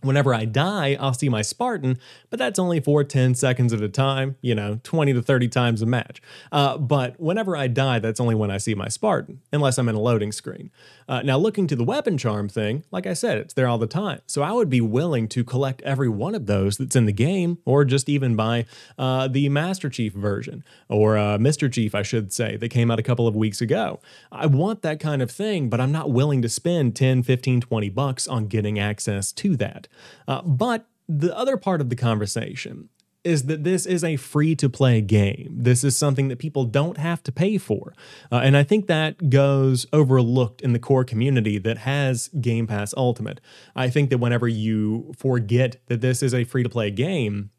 Whenever 0.00 0.32
I 0.32 0.44
die, 0.44 0.96
I'll 1.00 1.12
see 1.12 1.28
my 1.28 1.42
Spartan, 1.42 1.98
but 2.30 2.38
that's 2.38 2.58
only 2.58 2.78
for 2.78 3.02
10 3.02 3.34
seconds 3.34 3.72
at 3.72 3.82
a 3.82 3.88
time, 3.88 4.36
you 4.40 4.54
know, 4.54 4.78
20 4.84 5.12
to 5.12 5.22
30 5.22 5.48
times 5.48 5.82
a 5.82 5.86
match. 5.86 6.22
Uh, 6.52 6.78
but 6.78 7.18
whenever 7.18 7.56
I 7.56 7.66
die, 7.66 7.98
that's 7.98 8.20
only 8.20 8.36
when 8.36 8.50
I 8.50 8.58
see 8.58 8.76
my 8.76 8.88
Spartan, 8.88 9.40
unless 9.52 9.76
I'm 9.76 9.88
in 9.88 9.96
a 9.96 10.00
loading 10.00 10.30
screen. 10.30 10.70
Uh, 11.08 11.22
now, 11.22 11.36
looking 11.38 11.66
to 11.66 11.74
the 11.74 11.84
weapon 11.84 12.16
charm 12.16 12.48
thing, 12.48 12.84
like 12.92 13.06
I 13.06 13.14
said, 13.14 13.38
it's 13.38 13.54
there 13.54 13.66
all 13.66 13.78
the 13.78 13.86
time. 13.86 14.20
So 14.26 14.42
I 14.42 14.52
would 14.52 14.68
be 14.68 14.80
willing 14.80 15.26
to 15.28 15.42
collect 15.42 15.82
every 15.82 16.08
one 16.08 16.34
of 16.34 16.46
those 16.46 16.76
that's 16.76 16.94
in 16.94 17.06
the 17.06 17.12
game, 17.12 17.58
or 17.64 17.84
just 17.84 18.08
even 18.08 18.36
buy 18.36 18.66
uh, 18.98 19.26
the 19.26 19.48
Master 19.48 19.88
Chief 19.88 20.12
version, 20.12 20.62
or 20.88 21.16
uh, 21.16 21.38
Mr. 21.38 21.72
Chief, 21.72 21.94
I 21.94 22.02
should 22.02 22.32
say, 22.32 22.56
that 22.56 22.68
came 22.68 22.90
out 22.90 22.98
a 22.98 23.02
couple 23.02 23.26
of 23.26 23.34
weeks 23.34 23.60
ago. 23.60 24.00
I 24.30 24.46
want 24.46 24.82
that 24.82 25.00
kind 25.00 25.22
of 25.22 25.30
thing, 25.30 25.70
but 25.70 25.80
I'm 25.80 25.92
not 25.92 26.10
willing 26.10 26.42
to 26.42 26.48
spend 26.48 26.94
10, 26.94 27.22
15, 27.22 27.62
20 27.62 27.88
bucks 27.88 28.28
on 28.28 28.46
getting 28.46 28.78
access 28.78 29.32
to 29.32 29.56
that. 29.56 29.87
Uh, 30.26 30.42
but 30.42 30.86
the 31.08 31.36
other 31.36 31.56
part 31.56 31.80
of 31.80 31.88
the 31.88 31.96
conversation 31.96 32.88
is 33.24 33.44
that 33.44 33.64
this 33.64 33.84
is 33.84 34.04
a 34.04 34.16
free 34.16 34.54
to 34.54 34.68
play 34.68 35.00
game. 35.00 35.48
This 35.50 35.82
is 35.84 35.96
something 35.96 36.28
that 36.28 36.38
people 36.38 36.64
don't 36.64 36.96
have 36.96 37.22
to 37.24 37.32
pay 37.32 37.58
for. 37.58 37.92
Uh, 38.30 38.36
and 38.36 38.56
I 38.56 38.62
think 38.62 38.86
that 38.86 39.28
goes 39.28 39.86
overlooked 39.92 40.60
in 40.60 40.72
the 40.72 40.78
core 40.78 41.04
community 41.04 41.58
that 41.58 41.78
has 41.78 42.28
Game 42.40 42.66
Pass 42.66 42.94
Ultimate. 42.96 43.40
I 43.74 43.90
think 43.90 44.10
that 44.10 44.18
whenever 44.18 44.46
you 44.46 45.12
forget 45.18 45.76
that 45.86 46.00
this 46.00 46.22
is 46.22 46.32
a 46.32 46.44
free 46.44 46.62
to 46.62 46.68
play 46.68 46.90
game, 46.90 47.50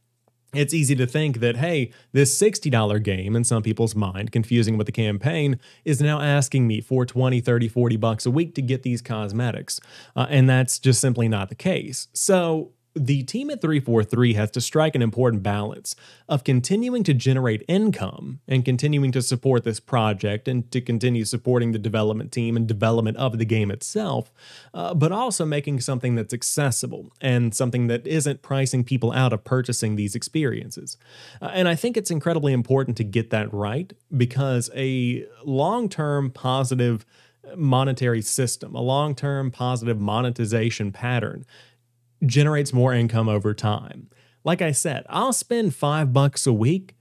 it's 0.53 0.73
easy 0.73 0.95
to 0.95 1.05
think 1.05 1.39
that, 1.39 1.57
hey, 1.57 1.91
this 2.12 2.39
$60 2.39 3.03
game, 3.03 3.35
in 3.35 3.43
some 3.43 3.62
people's 3.62 3.95
mind, 3.95 4.31
confusing 4.31 4.77
with 4.77 4.88
the 4.88 4.91
campaign, 4.91 5.59
is 5.85 6.01
now 6.01 6.19
asking 6.19 6.67
me 6.67 6.81
for 6.81 7.05
20, 7.05 7.39
30, 7.39 7.67
40 7.67 7.97
bucks 7.97 8.25
a 8.25 8.31
week 8.31 8.55
to 8.55 8.62
get 8.62 8.83
these 8.83 9.01
cosmetics. 9.01 9.79
Uh, 10.15 10.25
and 10.29 10.49
that's 10.49 10.79
just 10.79 10.99
simply 10.99 11.27
not 11.27 11.49
the 11.49 11.55
case. 11.55 12.07
So 12.13 12.71
the 12.95 13.23
team 13.23 13.49
at 13.49 13.62
343 13.62 14.34
has 14.34 14.52
to 14.52 14.62
strike 14.62 14.95
an 14.95 15.02
important 15.02 15.43
balance 15.43 15.95
of 16.28 16.43
continuing 16.43 17.04
to 17.04 17.13
generate 17.13 17.63
income 17.67 18.39
and 18.47 18.65
continuing 18.65 19.12
to 19.12 19.21
support 19.21 19.63
this 19.63 19.80
project 19.80 20.47
and 20.47 20.71
to 20.71 20.82
continue 20.82 21.23
supporting 21.23 21.71
the 21.71 21.80
development 21.80 22.32
team 22.32 22.58
and 22.58 22.67
development 22.67 23.15
of 23.17 23.38
the 23.38 23.45
game 23.45 23.69
itself, 23.69 24.32
uh, 24.73 24.93
but 24.93 25.12
also 25.12 25.45
making 25.45 25.80
something 25.80 26.15
that's 26.15 26.34
accessible 26.34 27.12
and 27.21 27.54
something 27.54 27.88
that 27.88 28.06
isn't 28.08 28.41
pricing 28.41 28.84
people 28.84 29.12
out 29.12 29.34
of 29.34 29.43
purchasing 29.43 29.95
these 29.95 30.15
experiences. 30.15 30.97
Uh, 31.41 31.52
and 31.54 31.67
I 31.67 31.75
think 31.75 31.95
it's 31.95 32.12
incredibly 32.12 32.54
important 32.54 32.97
to 32.97 33.04
get 33.04 33.30
that 33.30 33.54
right 33.54 33.93
because 34.15 34.69
a 34.75 35.25
long 35.45 35.89
term 35.89 36.32
positive 36.32 37.06
monetary 37.56 38.21
system, 38.21 38.75
a 38.75 38.82
long 38.82 39.15
term 39.15 39.52
positive 39.52 39.99
monetization 39.99 40.91
pattern 40.91 41.45
generates 42.25 42.73
more 42.73 42.93
income 42.93 43.29
over 43.29 43.53
time. 43.53 44.10
Like 44.43 44.62
I 44.62 44.71
said, 44.71 45.05
I'll 45.10 45.34
spend 45.34 45.75
five 45.75 46.13
bucks 46.13 46.47
a 46.47 46.53
week, 46.53 46.95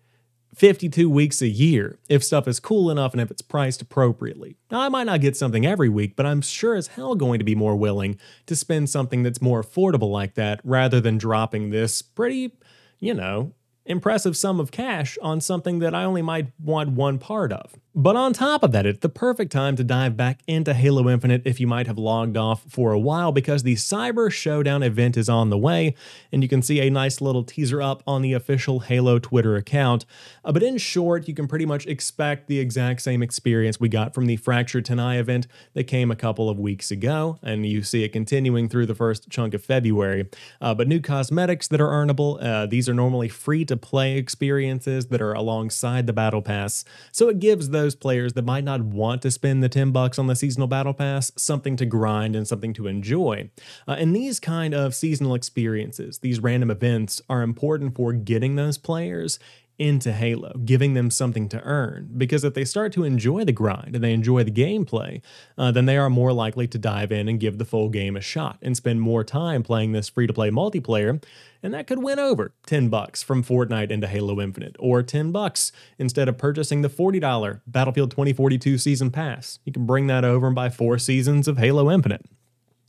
52 0.54 1.08
weeks 1.08 1.40
a 1.40 1.48
year, 1.48 1.98
if 2.08 2.24
stuff 2.24 2.48
is 2.48 2.58
cool 2.58 2.90
enough 2.90 3.12
and 3.12 3.20
if 3.20 3.30
it's 3.30 3.42
priced 3.42 3.80
appropriately. 3.80 4.56
Now, 4.70 4.80
I 4.80 4.88
might 4.88 5.04
not 5.04 5.20
get 5.20 5.36
something 5.36 5.64
every 5.64 5.88
week, 5.88 6.16
but 6.16 6.26
I'm 6.26 6.40
sure 6.40 6.74
as 6.74 6.88
hell 6.88 7.14
going 7.14 7.38
to 7.38 7.44
be 7.44 7.54
more 7.54 7.76
willing 7.76 8.18
to 8.46 8.56
spend 8.56 8.90
something 8.90 9.22
that's 9.22 9.40
more 9.40 9.62
affordable 9.62 10.10
like 10.10 10.34
that 10.34 10.60
rather 10.64 11.00
than 11.00 11.16
dropping 11.16 11.70
this 11.70 12.02
pretty, 12.02 12.52
you 12.98 13.14
know, 13.14 13.52
impressive 13.86 14.36
sum 14.36 14.60
of 14.60 14.70
cash 14.70 15.16
on 15.22 15.40
something 15.40 15.78
that 15.78 15.94
I 15.94 16.04
only 16.04 16.22
might 16.22 16.52
want 16.60 16.90
one 16.90 17.18
part 17.18 17.52
of. 17.52 17.74
But 17.94 18.16
on 18.16 18.34
top 18.34 18.62
of 18.62 18.70
that, 18.72 18.84
it's 18.84 19.00
the 19.00 19.08
perfect 19.08 19.50
time 19.50 19.74
to 19.76 19.82
dive 19.82 20.14
back 20.14 20.40
into 20.46 20.74
Halo 20.74 21.08
Infinite 21.08 21.42
if 21.46 21.58
you 21.58 21.66
might 21.66 21.86
have 21.86 21.96
logged 21.96 22.36
off 22.36 22.62
for 22.68 22.92
a 22.92 22.98
while 22.98 23.32
because 23.32 23.62
the 23.62 23.76
Cyber 23.76 24.30
Showdown 24.30 24.82
event 24.82 25.16
is 25.16 25.28
on 25.28 25.48
the 25.48 25.56
way, 25.56 25.94
and 26.30 26.42
you 26.42 26.50
can 26.50 26.60
see 26.60 26.80
a 26.80 26.90
nice 26.90 27.22
little 27.22 27.42
teaser 27.42 27.80
up 27.80 28.02
on 28.06 28.20
the 28.20 28.34
official 28.34 28.80
Halo 28.80 29.18
Twitter 29.18 29.56
account. 29.56 30.04
Uh, 30.44 30.52
but 30.52 30.62
in 30.62 30.76
short, 30.76 31.26
you 31.28 31.34
can 31.34 31.48
pretty 31.48 31.64
much 31.64 31.86
expect 31.86 32.46
the 32.46 32.60
exact 32.60 33.00
same 33.00 33.22
experience 33.22 33.80
we 33.80 33.88
got 33.88 34.14
from 34.14 34.26
the 34.26 34.36
Fractured 34.36 34.84
Tenrai 34.84 35.18
event 35.18 35.46
that 35.72 35.84
came 35.84 36.10
a 36.10 36.16
couple 36.16 36.50
of 36.50 36.60
weeks 36.60 36.90
ago, 36.90 37.38
and 37.42 37.64
you 37.64 37.82
see 37.82 38.04
it 38.04 38.10
continuing 38.10 38.68
through 38.68 38.86
the 38.86 38.94
first 38.94 39.30
chunk 39.30 39.54
of 39.54 39.64
February. 39.64 40.28
Uh, 40.60 40.74
but 40.74 40.88
new 40.88 41.00
cosmetics 41.00 41.66
that 41.68 41.80
are 41.80 41.88
earnable, 41.88 42.40
uh, 42.44 42.66
these 42.66 42.86
are 42.86 42.94
normally 42.94 43.28
free 43.28 43.64
to 43.64 43.78
play 43.78 44.18
experiences 44.18 45.06
that 45.06 45.22
are 45.22 45.32
alongside 45.32 46.06
the 46.06 46.12
Battle 46.12 46.42
Pass, 46.42 46.84
so 47.10 47.30
it 47.30 47.38
gives 47.38 47.70
those 47.70 47.77
those 47.78 47.94
players 47.94 48.32
that 48.32 48.44
might 48.44 48.64
not 48.64 48.82
want 48.82 49.22
to 49.22 49.30
spend 49.30 49.62
the 49.62 49.68
10 49.68 49.92
bucks 49.92 50.18
on 50.18 50.26
the 50.26 50.34
seasonal 50.34 50.66
battle 50.66 50.92
pass 50.92 51.30
something 51.36 51.76
to 51.76 51.86
grind 51.86 52.34
and 52.34 52.46
something 52.46 52.74
to 52.74 52.86
enjoy. 52.88 53.48
Uh, 53.86 53.96
and 53.98 54.14
these 54.14 54.40
kind 54.40 54.74
of 54.74 54.94
seasonal 54.94 55.34
experiences, 55.34 56.18
these 56.18 56.40
random 56.40 56.70
events 56.70 57.22
are 57.30 57.42
important 57.42 57.94
for 57.94 58.12
getting 58.12 58.56
those 58.56 58.78
players 58.78 59.38
into 59.78 60.12
Halo, 60.12 60.52
giving 60.64 60.94
them 60.94 61.10
something 61.10 61.48
to 61.50 61.62
earn. 61.62 62.10
Because 62.16 62.44
if 62.44 62.54
they 62.54 62.64
start 62.64 62.92
to 62.94 63.04
enjoy 63.04 63.44
the 63.44 63.52
grind 63.52 63.94
and 63.94 64.02
they 64.02 64.12
enjoy 64.12 64.42
the 64.42 64.50
gameplay, 64.50 65.22
uh, 65.56 65.70
then 65.70 65.86
they 65.86 65.96
are 65.96 66.10
more 66.10 66.32
likely 66.32 66.66
to 66.66 66.78
dive 66.78 67.12
in 67.12 67.28
and 67.28 67.38
give 67.38 67.58
the 67.58 67.64
full 67.64 67.88
game 67.88 68.16
a 68.16 68.20
shot 68.20 68.58
and 68.60 68.76
spend 68.76 69.00
more 69.00 69.22
time 69.22 69.62
playing 69.62 69.92
this 69.92 70.08
free 70.08 70.26
to 70.26 70.32
play 70.32 70.50
multiplayer. 70.50 71.22
And 71.62 71.74
that 71.74 71.86
could 71.86 72.02
win 72.02 72.18
over 72.18 72.54
10 72.66 72.88
bucks 72.88 73.22
from 73.22 73.42
Fortnite 73.42 73.90
into 73.90 74.06
Halo 74.06 74.40
Infinite, 74.40 74.76
or 74.78 75.02
10 75.02 75.32
bucks 75.32 75.72
instead 75.98 76.28
of 76.28 76.38
purchasing 76.38 76.82
the 76.82 76.88
$40 76.88 77.60
Battlefield 77.66 78.10
2042 78.10 78.78
Season 78.78 79.10
Pass. 79.10 79.58
You 79.64 79.72
can 79.72 79.86
bring 79.86 80.06
that 80.08 80.24
over 80.24 80.46
and 80.46 80.54
buy 80.56 80.70
four 80.70 80.98
seasons 80.98 81.48
of 81.48 81.58
Halo 81.58 81.90
Infinite. 81.90 82.24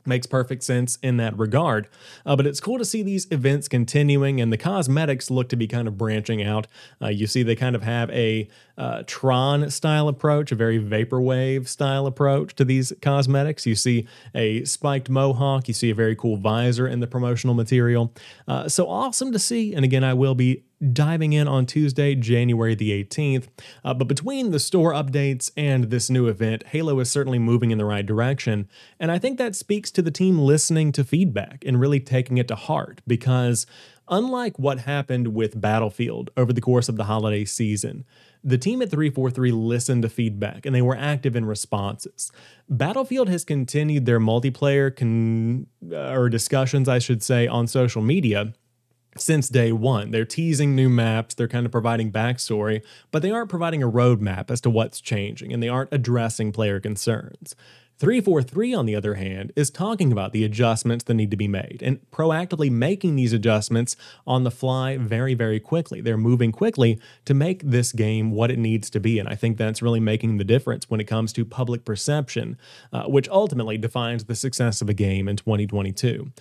Makes 0.06 0.26
perfect 0.26 0.62
sense 0.62 0.96
in 1.02 1.16
that 1.18 1.36
regard. 1.38 1.88
Uh, 2.24 2.36
but 2.36 2.46
it's 2.46 2.60
cool 2.60 2.78
to 2.78 2.84
see 2.84 3.02
these 3.02 3.26
events 3.30 3.68
continuing, 3.68 4.40
and 4.40 4.52
the 4.52 4.56
cosmetics 4.56 5.30
look 5.30 5.48
to 5.48 5.56
be 5.56 5.66
kind 5.66 5.86
of 5.86 5.98
branching 5.98 6.42
out. 6.42 6.66
Uh, 7.00 7.08
you 7.08 7.26
see, 7.26 7.42
they 7.42 7.56
kind 7.56 7.76
of 7.76 7.82
have 7.82 8.10
a 8.10 8.48
uh, 8.78 9.02
Tron 9.06 9.70
style 9.70 10.08
approach, 10.08 10.52
a 10.52 10.54
very 10.54 10.78
vaporwave 10.78 11.68
style 11.68 12.06
approach 12.06 12.54
to 12.56 12.64
these 12.64 12.92
cosmetics. 13.02 13.66
You 13.66 13.74
see 13.74 14.06
a 14.34 14.64
spiked 14.64 15.10
mohawk, 15.10 15.68
you 15.68 15.74
see 15.74 15.90
a 15.90 15.94
very 15.94 16.16
cool 16.16 16.36
visor 16.36 16.86
in 16.86 17.00
the 17.00 17.06
promotional 17.06 17.54
material. 17.54 18.14
Uh, 18.48 18.68
so 18.68 18.88
awesome 18.88 19.32
to 19.32 19.38
see. 19.38 19.74
And 19.74 19.84
again, 19.84 20.04
I 20.04 20.14
will 20.14 20.34
be 20.34 20.64
diving 20.92 21.32
in 21.32 21.46
on 21.46 21.66
Tuesday, 21.66 22.14
January 22.14 22.74
the 22.74 22.90
18th. 23.04 23.48
Uh, 23.84 23.94
but 23.94 24.08
between 24.08 24.50
the 24.50 24.58
store 24.58 24.92
updates 24.92 25.50
and 25.56 25.84
this 25.84 26.08
new 26.08 26.26
event, 26.26 26.64
Halo 26.68 26.98
is 27.00 27.10
certainly 27.10 27.38
moving 27.38 27.70
in 27.70 27.78
the 27.78 27.84
right 27.84 28.04
direction. 28.04 28.68
And 28.98 29.10
I 29.10 29.18
think 29.18 29.38
that 29.38 29.54
speaks 29.54 29.90
to 29.92 30.02
the 30.02 30.10
team 30.10 30.38
listening 30.38 30.92
to 30.92 31.04
feedback 31.04 31.64
and 31.66 31.80
really 31.80 32.00
taking 32.00 32.38
it 32.38 32.48
to 32.48 32.54
heart 32.54 33.02
because. 33.06 33.66
Unlike 34.12 34.58
what 34.58 34.80
happened 34.80 35.36
with 35.36 35.60
Battlefield 35.60 36.30
over 36.36 36.52
the 36.52 36.60
course 36.60 36.88
of 36.88 36.96
the 36.96 37.04
holiday 37.04 37.44
season, 37.44 38.04
the 38.42 38.58
team 38.58 38.82
at 38.82 38.90
343 38.90 39.52
listened 39.52 40.02
to 40.02 40.08
feedback 40.08 40.66
and 40.66 40.74
they 40.74 40.82
were 40.82 40.96
active 40.96 41.36
in 41.36 41.44
responses. 41.44 42.32
Battlefield 42.68 43.28
has 43.28 43.44
continued 43.44 44.06
their 44.06 44.18
multiplayer 44.18 44.94
con- 44.94 45.68
uh, 45.92 46.10
or 46.10 46.28
discussions, 46.28 46.88
I 46.88 46.98
should 46.98 47.22
say, 47.22 47.46
on 47.46 47.68
social 47.68 48.02
media 48.02 48.52
since 49.16 49.48
day 49.48 49.72
one. 49.72 50.10
They're 50.10 50.24
teasing 50.24 50.74
new 50.74 50.88
maps, 50.88 51.34
they're 51.34 51.48
kind 51.48 51.66
of 51.66 51.72
providing 51.72 52.12
backstory, 52.12 52.82
but 53.10 53.22
they 53.22 53.30
aren't 53.30 53.50
providing 53.50 53.82
a 53.82 53.90
roadmap 53.90 54.50
as 54.50 54.60
to 54.62 54.70
what's 54.70 55.00
changing, 55.00 55.52
and 55.52 55.62
they 55.62 55.68
aren't 55.68 55.92
addressing 55.92 56.52
player 56.52 56.80
concerns. 56.80 57.54
343, 58.00 58.72
on 58.72 58.86
the 58.86 58.96
other 58.96 59.16
hand, 59.16 59.52
is 59.56 59.68
talking 59.68 60.10
about 60.10 60.32
the 60.32 60.42
adjustments 60.42 61.04
that 61.04 61.12
need 61.12 61.30
to 61.30 61.36
be 61.36 61.46
made 61.46 61.82
and 61.84 62.00
proactively 62.10 62.70
making 62.70 63.14
these 63.14 63.34
adjustments 63.34 63.94
on 64.26 64.42
the 64.42 64.50
fly 64.50 64.96
very, 64.96 65.34
very 65.34 65.60
quickly. 65.60 66.00
They're 66.00 66.16
moving 66.16 66.50
quickly 66.50 66.98
to 67.26 67.34
make 67.34 67.62
this 67.62 67.92
game 67.92 68.30
what 68.30 68.50
it 68.50 68.58
needs 68.58 68.88
to 68.90 69.00
be. 69.00 69.18
And 69.18 69.28
I 69.28 69.34
think 69.34 69.58
that's 69.58 69.82
really 69.82 70.00
making 70.00 70.38
the 70.38 70.44
difference 70.44 70.88
when 70.88 70.98
it 70.98 71.04
comes 71.04 71.30
to 71.34 71.44
public 71.44 71.84
perception, 71.84 72.56
uh, 72.90 73.04
which 73.04 73.28
ultimately 73.28 73.76
defines 73.76 74.24
the 74.24 74.34
success 74.34 74.80
of 74.80 74.88
a 74.88 74.94
game 74.94 75.28
in 75.28 75.36
2022. 75.36 76.32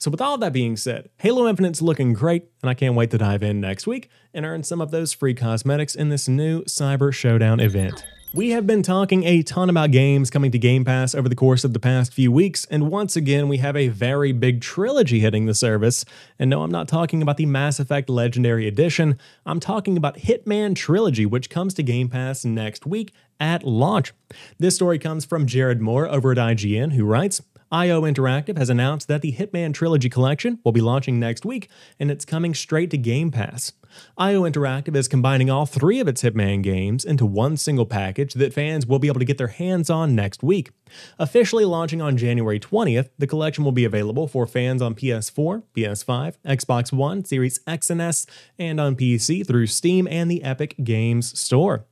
So, 0.00 0.12
with 0.12 0.20
all 0.20 0.38
that 0.38 0.52
being 0.52 0.76
said, 0.76 1.10
Halo 1.18 1.48
Infinite's 1.48 1.82
looking 1.82 2.12
great, 2.12 2.44
and 2.62 2.70
I 2.70 2.74
can't 2.74 2.94
wait 2.94 3.10
to 3.10 3.18
dive 3.18 3.42
in 3.42 3.60
next 3.60 3.84
week 3.84 4.08
and 4.32 4.46
earn 4.46 4.62
some 4.62 4.80
of 4.80 4.92
those 4.92 5.12
free 5.12 5.34
cosmetics 5.34 5.96
in 5.96 6.08
this 6.08 6.28
new 6.28 6.62
Cyber 6.62 7.12
Showdown 7.12 7.58
event. 7.58 8.04
We 8.32 8.50
have 8.50 8.64
been 8.64 8.84
talking 8.84 9.24
a 9.24 9.42
ton 9.42 9.68
about 9.68 9.90
games 9.90 10.30
coming 10.30 10.52
to 10.52 10.58
Game 10.58 10.84
Pass 10.84 11.16
over 11.16 11.28
the 11.28 11.34
course 11.34 11.64
of 11.64 11.72
the 11.72 11.80
past 11.80 12.12
few 12.12 12.30
weeks, 12.30 12.64
and 12.66 12.92
once 12.92 13.16
again, 13.16 13.48
we 13.48 13.56
have 13.56 13.74
a 13.74 13.88
very 13.88 14.30
big 14.30 14.60
trilogy 14.60 15.18
hitting 15.18 15.46
the 15.46 15.54
service. 15.54 16.04
And 16.38 16.48
no, 16.48 16.62
I'm 16.62 16.70
not 16.70 16.86
talking 16.86 17.20
about 17.20 17.36
the 17.36 17.46
Mass 17.46 17.80
Effect 17.80 18.08
Legendary 18.08 18.68
Edition, 18.68 19.18
I'm 19.46 19.58
talking 19.58 19.96
about 19.96 20.18
Hitman 20.18 20.76
Trilogy, 20.76 21.26
which 21.26 21.50
comes 21.50 21.74
to 21.74 21.82
Game 21.82 22.08
Pass 22.08 22.44
next 22.44 22.86
week 22.86 23.12
at 23.40 23.64
launch. 23.64 24.12
This 24.58 24.76
story 24.76 25.00
comes 25.00 25.24
from 25.24 25.46
Jared 25.46 25.80
Moore 25.80 26.06
over 26.06 26.30
at 26.30 26.38
IGN, 26.38 26.92
who 26.92 27.04
writes 27.04 27.42
IO 27.70 28.02
Interactive 28.02 28.56
has 28.56 28.70
announced 28.70 29.08
that 29.08 29.20
the 29.20 29.32
Hitman 29.32 29.74
Trilogy 29.74 30.08
Collection 30.08 30.58
will 30.64 30.72
be 30.72 30.80
launching 30.80 31.20
next 31.20 31.44
week, 31.44 31.68
and 32.00 32.10
it's 32.10 32.24
coming 32.24 32.54
straight 32.54 32.90
to 32.90 32.96
Game 32.96 33.30
Pass. 33.30 33.72
IO 34.16 34.42
Interactive 34.42 34.96
is 34.96 35.08
combining 35.08 35.50
all 35.50 35.66
three 35.66 36.00
of 36.00 36.08
its 36.08 36.22
Hitman 36.22 36.62
games 36.62 37.04
into 37.04 37.26
one 37.26 37.56
single 37.56 37.84
package 37.84 38.34
that 38.34 38.54
fans 38.54 38.86
will 38.86 38.98
be 38.98 39.08
able 39.08 39.18
to 39.18 39.26
get 39.26 39.36
their 39.36 39.48
hands 39.48 39.90
on 39.90 40.14
next 40.14 40.42
week. 40.42 40.70
Officially 41.18 41.66
launching 41.66 42.00
on 42.00 42.16
January 42.16 42.58
20th, 42.58 43.10
the 43.18 43.26
collection 43.26 43.64
will 43.64 43.72
be 43.72 43.84
available 43.84 44.28
for 44.28 44.46
fans 44.46 44.80
on 44.80 44.94
PS4, 44.94 45.62
PS5, 45.76 46.36
Xbox 46.46 46.92
One, 46.92 47.24
Series 47.24 47.60
X 47.66 47.90
and 47.90 48.00
S, 48.00 48.24
and 48.58 48.80
on 48.80 48.96
PC 48.96 49.46
through 49.46 49.66
Steam 49.66 50.08
and 50.10 50.30
the 50.30 50.42
Epic 50.42 50.74
Games 50.82 51.38
Store. 51.38 51.86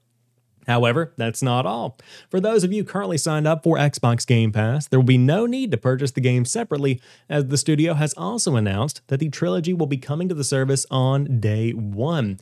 However, 0.67 1.13
that's 1.17 1.43
not 1.43 1.67
all. 1.67 1.99
For 2.29 2.41
those 2.41 2.65
of 2.65 2.73
you 2.73 2.85
currently 2.85 3.19
signed 3.19 3.47
up 3.47 3.63
for 3.63 3.77
Xbox 3.77 4.27
Game 4.27 4.53
Pass, 4.53 4.89
there 4.89 4.99
will 4.99 5.05
be 5.05 5.19
no 5.19 5.47
need 5.47 5.71
to 5.71 5.77
purchase 5.77 6.11
the 6.11 6.21
game 6.21 6.45
separately, 6.45 7.01
as 7.29 7.47
the 7.47 7.59
studio 7.59 7.95
has 7.95 8.13
also 8.15 8.57
announced 8.57 9.01
that 9.07 9.21
the 9.21 9.29
trilogy 9.29 9.73
will 9.73 9.87
be 9.87 9.97
coming 9.97 10.29
to 10.29 10.35
the 10.35 10.45
service 10.45 10.85
on 10.91 11.41
day 11.41 11.71
one. 11.73 12.39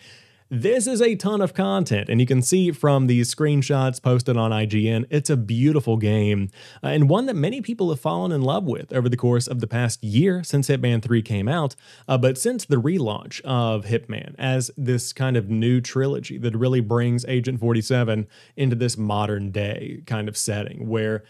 This 0.51 0.87
is 0.87 1.01
a 1.01 1.15
ton 1.17 1.41
of 1.41 1.55
content, 1.55 2.11
and 2.11 2.21
you 2.21 2.27
can 2.27 2.43
see 2.43 2.71
from 2.71 3.07
these 3.07 3.35
screenshots 3.35 4.01
posted 4.01 4.37
on 4.37 4.51
IGN, 4.51 5.07
it's 5.09 5.31
a 5.31 5.39
beautiful 5.39 5.97
game, 5.97 6.51
uh, 6.83 6.89
and 6.89 7.09
one 7.09 7.25
that 7.27 7.35
many 7.35 7.63
people 7.63 7.89
have 7.89 7.99
fallen 7.99 8.31
in 8.31 8.43
love 8.43 8.65
with 8.65 8.93
over 8.93 9.09
the 9.09 9.17
course 9.17 9.47
of 9.47 9.61
the 9.61 9.67
past 9.67 10.05
year 10.05 10.45
since 10.45 10.69
Hitman 10.69 11.03
3 11.03 11.23
came 11.23 11.49
out, 11.49 11.77
uh, 12.07 12.19
but 12.19 12.37
since 12.37 12.67
the 12.67 12.77
relaunch 12.77 13.41
of 13.41 13.87
Hitman 13.87 14.35
as 14.39 14.71
this 14.77 15.15
kind 15.15 15.39
of 15.39 15.49
new 15.49 15.81
trilogy 15.81 16.37
that 16.37 16.55
really 16.55 16.83
brings 16.83 17.25
Agent 17.25 17.59
47 17.59 18.27
into 18.55 18.77
this 18.77 18.99
modern 18.99 19.51
day 19.51 20.03
kind 20.05 20.29
of 20.29 20.37
setting 20.37 20.91
where 20.91 21.25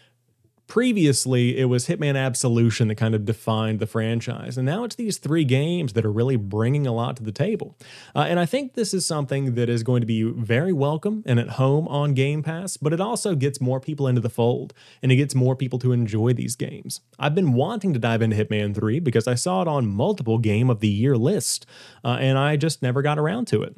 previously 0.67 1.59
it 1.59 1.67
was 1.67 1.87
Hitman 1.87 2.17
Absolution 2.17 2.89
that 2.89 2.95
kind 2.95 3.15
of 3.15 3.25
defined 3.25 3.81
the 3.81 3.87
franchise. 3.87 4.57
And 4.57 4.67
now 4.67 4.85
it's 4.85 4.97
these 4.97 5.19
three 5.19 5.45
games 5.45 5.93
that 5.93 6.05
are 6.05 6.13
really 6.13 6.37
bringing 6.37 6.87
a 6.87 6.93
lot 6.93 7.17
to 7.17 7.23
the 7.23 7.33
table. 7.33 7.77
Uh, 8.15 8.21
and 8.29 8.41
I 8.41 8.47
think 8.47 8.75
this 8.75 8.95
is 8.95 9.07
something 9.07 9.55
that 9.55 9.69
is 9.69 9.83
going 9.83 10.01
to 10.01 10.07
be 10.07 10.23
very 10.23 10.73
welcome 10.73 11.23
and 11.27 11.39
at 11.39 11.51
home 11.51 11.87
on 11.89 12.15
Game 12.15 12.43
Pass, 12.43 12.77
but 12.77 12.93
it 12.93 13.01
also 13.01 13.35
gets 13.35 13.61
more 13.61 13.81
people 13.81 14.07
into 14.07 14.21
the 14.21 14.31
fold 14.31 14.73
and 15.03 15.13
it 15.13 15.17
gets 15.17 15.35
more 15.35 15.55
people 15.55 15.79
to 15.81 15.93
enjoy 15.93 16.33
these 16.33 16.57
games. 16.57 17.01
I've 17.19 17.35
been 17.35 17.53
wanting 17.53 17.93
to 17.93 17.99
dive 17.99 18.23
into 18.23 18.37
Hitman 18.37 18.75
3 18.75 19.01
because 19.01 19.29
I 19.29 19.35
saw 19.35 19.63
it 19.63 19.69
on 19.69 19.87
multiple 19.87 20.39
Game 20.39 20.71
of 20.71 20.81
the 20.81 20.89
Year 20.89 21.17
lists, 21.17 21.67
uh, 22.05 22.19
and 22.21 22.39
I 22.39 22.57
just 22.57 22.83
never 22.83 23.03
got 23.03 23.19
around 23.19 23.47
to 23.49 23.63
it. 23.63 23.77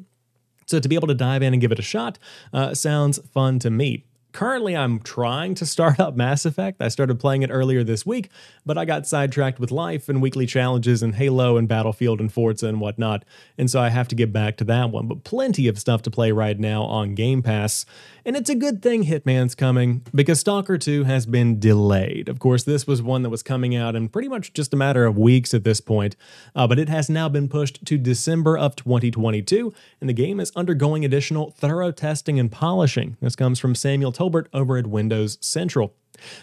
So 0.66 0.81
to 0.81 0.88
be 0.88 0.96
able 0.96 1.09
to 1.09 1.14
dive 1.14 1.42
in 1.42 1.53
and 1.53 1.61
give 1.61 1.72
it 1.72 1.79
a 1.79 1.83
shot 1.83 2.18
uh, 2.53 2.75
sounds 2.75 3.18
fun 3.33 3.59
to 3.61 3.70
me. 3.70 4.05
Currently, 4.37 4.77
I'm 4.77 5.01
trying 5.01 5.55
to 5.55 5.64
start 5.64 5.99
up 5.99 6.14
Mass 6.14 6.44
Effect. 6.44 6.83
I 6.83 6.88
started 6.88 7.18
playing 7.18 7.40
it 7.40 7.49
earlier 7.49 7.83
this 7.83 8.05
week, 8.05 8.29
but 8.66 8.77
I 8.77 8.85
got 8.85 9.07
sidetracked 9.07 9.59
with 9.59 9.70
life 9.70 10.11
and 10.11 10.20
weekly 10.20 10.44
challenges 10.44 11.03
and 11.03 11.14
Halo 11.14 11.57
and 11.57 11.66
Battlefield 11.66 12.20
and 12.20 12.31
Forza 12.31 12.66
and 12.66 12.79
whatnot, 12.79 13.25
and 13.57 13.70
so 13.70 13.81
I 13.81 13.88
have 13.88 14.09
to 14.09 14.14
get 14.14 14.35
back 14.35 14.59
to 14.59 14.64
that 14.64 14.90
one. 14.90 15.09
But 15.09 15.25
plenty 15.25 15.68
of 15.68 15.79
stuff 15.79 16.03
to 16.03 16.11
play 16.11 16.33
right 16.33 16.59
now 16.61 16.83
on 16.83 17.14
Game 17.14 17.42
Pass. 17.42 17.87
And 18.27 18.37
it's 18.37 18.51
a 18.51 18.57
good 18.57 18.83
thing 18.83 19.05
Hitman's 19.05 19.55
coming 19.55 20.05
because 20.12 20.40
Stalker 20.40 20.77
2 20.77 21.05
has 21.05 21.27
been 21.27 21.61
delayed. 21.61 22.29
Of 22.29 22.40
course, 22.40 22.64
this 22.64 22.85
was 22.85 23.01
one 23.01 23.22
that 23.22 23.31
was 23.31 23.44
coming 23.44 23.77
out 23.77 23.94
in 23.94 24.09
pretty 24.09 24.27
much 24.27 24.53
just 24.53 24.75
a 24.75 24.77
matter 24.77 25.07
of 25.07 25.16
weeks 25.16 25.55
at 25.55 25.62
this 25.62 25.81
point, 25.81 26.16
uh, 26.55 26.66
but 26.66 26.79
it 26.79 26.88
has 26.88 27.09
now 27.09 27.29
been 27.29 27.49
pushed 27.49 27.87
to 27.87 27.96
December 27.96 28.59
of 28.59 28.77
2022, 28.77 29.72
and 30.01 30.11
the 30.11 30.12
game 30.12 30.40
is 30.40 30.53
undergoing 30.57 31.05
additional 31.05 31.53
thorough 31.53 31.92
testing 31.92 32.38
and 32.38 32.53
polishing. 32.53 33.16
This 33.22 33.37
comes 33.37 33.59
from 33.61 33.75
Samuel 33.77 34.12
Over 34.53 34.77
at 34.77 34.87
Windows 34.87 35.39
Central. 35.41 35.95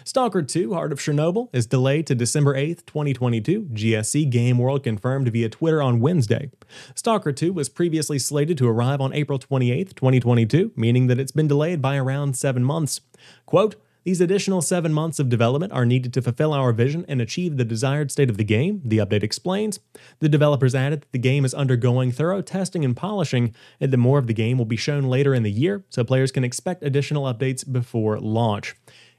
Stalker 0.04 0.42
2 0.42 0.72
Heart 0.74 0.92
of 0.92 0.98
Chernobyl 0.98 1.48
is 1.52 1.66
delayed 1.66 2.06
to 2.06 2.14
December 2.14 2.54
8, 2.54 2.86
2022, 2.86 3.62
GSC 3.72 4.30
Game 4.30 4.58
World 4.58 4.84
confirmed 4.84 5.28
via 5.28 5.48
Twitter 5.48 5.82
on 5.82 6.00
Wednesday. 6.00 6.50
Stalker 6.94 7.32
2 7.32 7.52
was 7.52 7.68
previously 7.68 8.18
slated 8.18 8.58
to 8.58 8.68
arrive 8.68 9.00
on 9.00 9.12
April 9.12 9.38
28, 9.38 9.96
2022, 9.96 10.72
meaning 10.76 11.08
that 11.08 11.18
it's 11.18 11.32
been 11.32 11.48
delayed 11.48 11.82
by 11.82 11.96
around 11.96 12.36
seven 12.36 12.64
months. 12.64 13.00
Quote, 13.46 13.76
these 14.04 14.20
additional 14.20 14.60
seven 14.60 14.92
months 14.92 15.18
of 15.18 15.30
development 15.30 15.72
are 15.72 15.86
needed 15.86 16.12
to 16.12 16.22
fulfill 16.22 16.52
our 16.52 16.72
vision 16.72 17.06
and 17.08 17.20
achieve 17.20 17.56
the 17.56 17.64
desired 17.64 18.12
state 18.12 18.28
of 18.28 18.36
the 18.36 18.44
game, 18.44 18.82
the 18.84 18.98
update 18.98 19.22
explains. 19.22 19.80
The 20.20 20.28
developers 20.28 20.74
added 20.74 21.02
that 21.02 21.12
the 21.12 21.18
game 21.18 21.44
is 21.44 21.54
undergoing 21.54 22.12
thorough 22.12 22.42
testing 22.42 22.84
and 22.84 22.94
polishing, 22.94 23.54
and 23.80 23.92
that 23.92 23.96
more 23.96 24.18
of 24.18 24.26
the 24.26 24.34
game 24.34 24.58
will 24.58 24.66
be 24.66 24.76
shown 24.76 25.04
later 25.04 25.34
in 25.34 25.42
the 25.42 25.50
year, 25.50 25.84
so 25.88 26.04
players 26.04 26.30
can 26.30 26.44
expect 26.44 26.82
additional 26.82 27.24
updates 27.24 27.70
before 27.70 28.20
launch. 28.20 28.74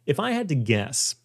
If 0.05 0.19
I 0.19 0.31
had 0.31 0.49
to 0.49 0.55
guess, 0.55 1.15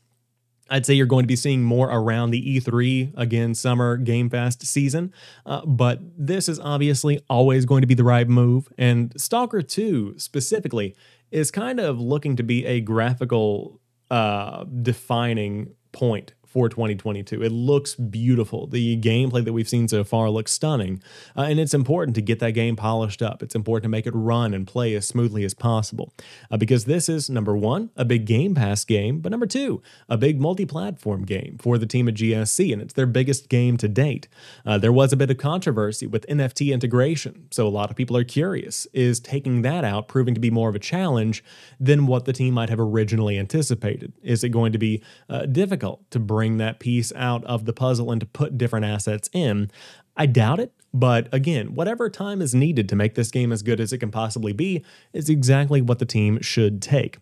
I'd 0.71 0.87
say 0.87 0.95
you're 0.95 1.07
going 1.07 1.25
to 1.25 1.29
be 1.29 1.37
seeing 1.37 1.63
more 1.63 1.91
around 1.91 2.31
the 2.31 2.61
E3 2.61 3.13
again 3.17 3.55
summer 3.55 3.97
Game 3.97 4.31
Fest 4.31 4.65
season, 4.65 5.13
uh, 5.45 5.67
but 5.67 5.99
this 6.17 6.49
is 6.49 6.61
obviously 6.61 7.21
always 7.29 7.67
going 7.67 7.81
to 7.81 7.87
be 7.87 7.95
the 7.95 8.05
right 8.05 8.29
move. 8.29 8.69
And 8.79 9.13
Stalker 9.21 9.63
2 9.63 10.15
specifically 10.19 10.95
is 11.31 11.51
kind 11.51 11.81
of 11.81 12.01
looking 12.01 12.37
to 12.37 12.43
be 12.43 12.65
a 12.67 12.81
graphical 12.81 13.81
uh, 14.11 14.65
defining 14.65 15.75
point 15.93 16.35
for 16.51 16.69
2022. 16.69 17.43
It 17.43 17.53
looks 17.53 17.95
beautiful. 17.95 18.67
The 18.67 19.01
gameplay 19.01 19.45
that 19.45 19.53
we've 19.53 19.69
seen 19.69 19.87
so 19.87 20.03
far 20.03 20.29
looks 20.31 20.53
stunning, 20.53 21.01
uh, 21.37 21.43
and 21.43 21.61
it's 21.61 21.75
important 21.75 22.17
to 22.17 22.23
get 22.23 22.41
that 22.41 22.51
game 22.53 22.75
polished 22.75 23.23
up. 23.23 23.41
It's 23.41 23.55
important 23.55 23.85
to 23.85 23.89
make 23.89 24.07
it 24.07 24.13
run 24.15 24.53
and 24.53 24.67
play 24.67 24.95
as 24.95 25.07
smoothly 25.07 25.45
as 25.45 25.55
possible 25.55 26.13
uh, 26.51 26.57
because 26.57 26.87
this 26.87 27.09
is 27.09 27.31
number 27.31 27.57
one, 27.57 27.91
a 27.97 28.05
big 28.05 28.27
Game 28.27 28.55
Pass 28.55 28.85
game, 28.85 29.21
but 29.21 29.31
number 29.31 29.47
two, 29.47 29.81
a 30.09 30.19
big 30.19 30.41
multi 30.41 30.67
platform 30.67 31.25
game 31.25 31.57
for 31.61 31.79
the 31.79 31.87
team 31.87 32.09
at 32.09 32.15
GSC, 32.15 32.73
and 32.73 32.83
it's 32.83 32.95
their 32.95 33.07
biggest 33.07 33.49
game 33.49 33.77
to 33.77 33.89
date. 33.89 34.27
Uh, 34.67 34.77
there 34.77 34.93
was 34.93 35.13
a 35.13 35.17
bit 35.17 35.31
of 35.31 35.39
controversy 35.39 36.07
with 36.07 36.27
NFT 36.27 36.73
integration, 36.73 37.47
so 37.53 37.67
a 37.67 37.71
lot 37.71 37.91
of 37.91 37.97
people 37.97 38.17
are 38.17 38.25
curious 38.25 38.89
is 38.93 39.21
taking 39.21 39.63
that 39.63 39.85
out 39.85 40.09
proving 40.09 40.35
to 40.35 40.41
be 40.41 40.51
more 40.51 40.69
of 40.69 40.75
a 40.75 40.81
challenge 40.81 41.45
than 41.79 42.07
what 42.07 42.25
the 42.25 42.33
team 42.33 42.55
might 42.55 42.71
have 42.71 42.81
originally 42.81 43.39
anticipated? 43.39 44.13
Is 44.23 44.43
it 44.43 44.49
going 44.49 44.73
to 44.73 44.79
be 44.79 45.03
uh, 45.29 45.47
difficult 45.47 46.11
to 46.11 46.19
bring 46.19 46.40
bring 46.41 46.57
that 46.57 46.79
piece 46.81 47.13
out 47.17 47.45
of 47.45 47.67
the 47.67 47.73
puzzle 47.75 48.11
and 48.11 48.19
to 48.19 48.27
put 48.27 48.57
different 48.57 48.87
assets 48.87 49.29
in. 49.35 49.71
I 50.17 50.25
doubt 50.25 50.59
it, 50.59 50.73
but 50.95 51.29
again, 51.33 51.75
whatever 51.75 52.09
time 52.09 52.41
is 52.41 52.55
needed 52.55 52.89
to 52.89 52.97
make 52.97 53.15
this 53.15 53.31
game 53.31 53.53
as 53.53 53.63
good 53.63 53.79
as 53.79 53.93
it 53.93 53.99
can 53.99 54.11
possibly 54.11 54.55
be 54.55 54.83
is 55.13 55.29
exactly 55.29 55.83
what 55.83 55.99
the 55.99 56.07
team 56.07 56.41
should 56.41 56.81
take. 56.81 57.19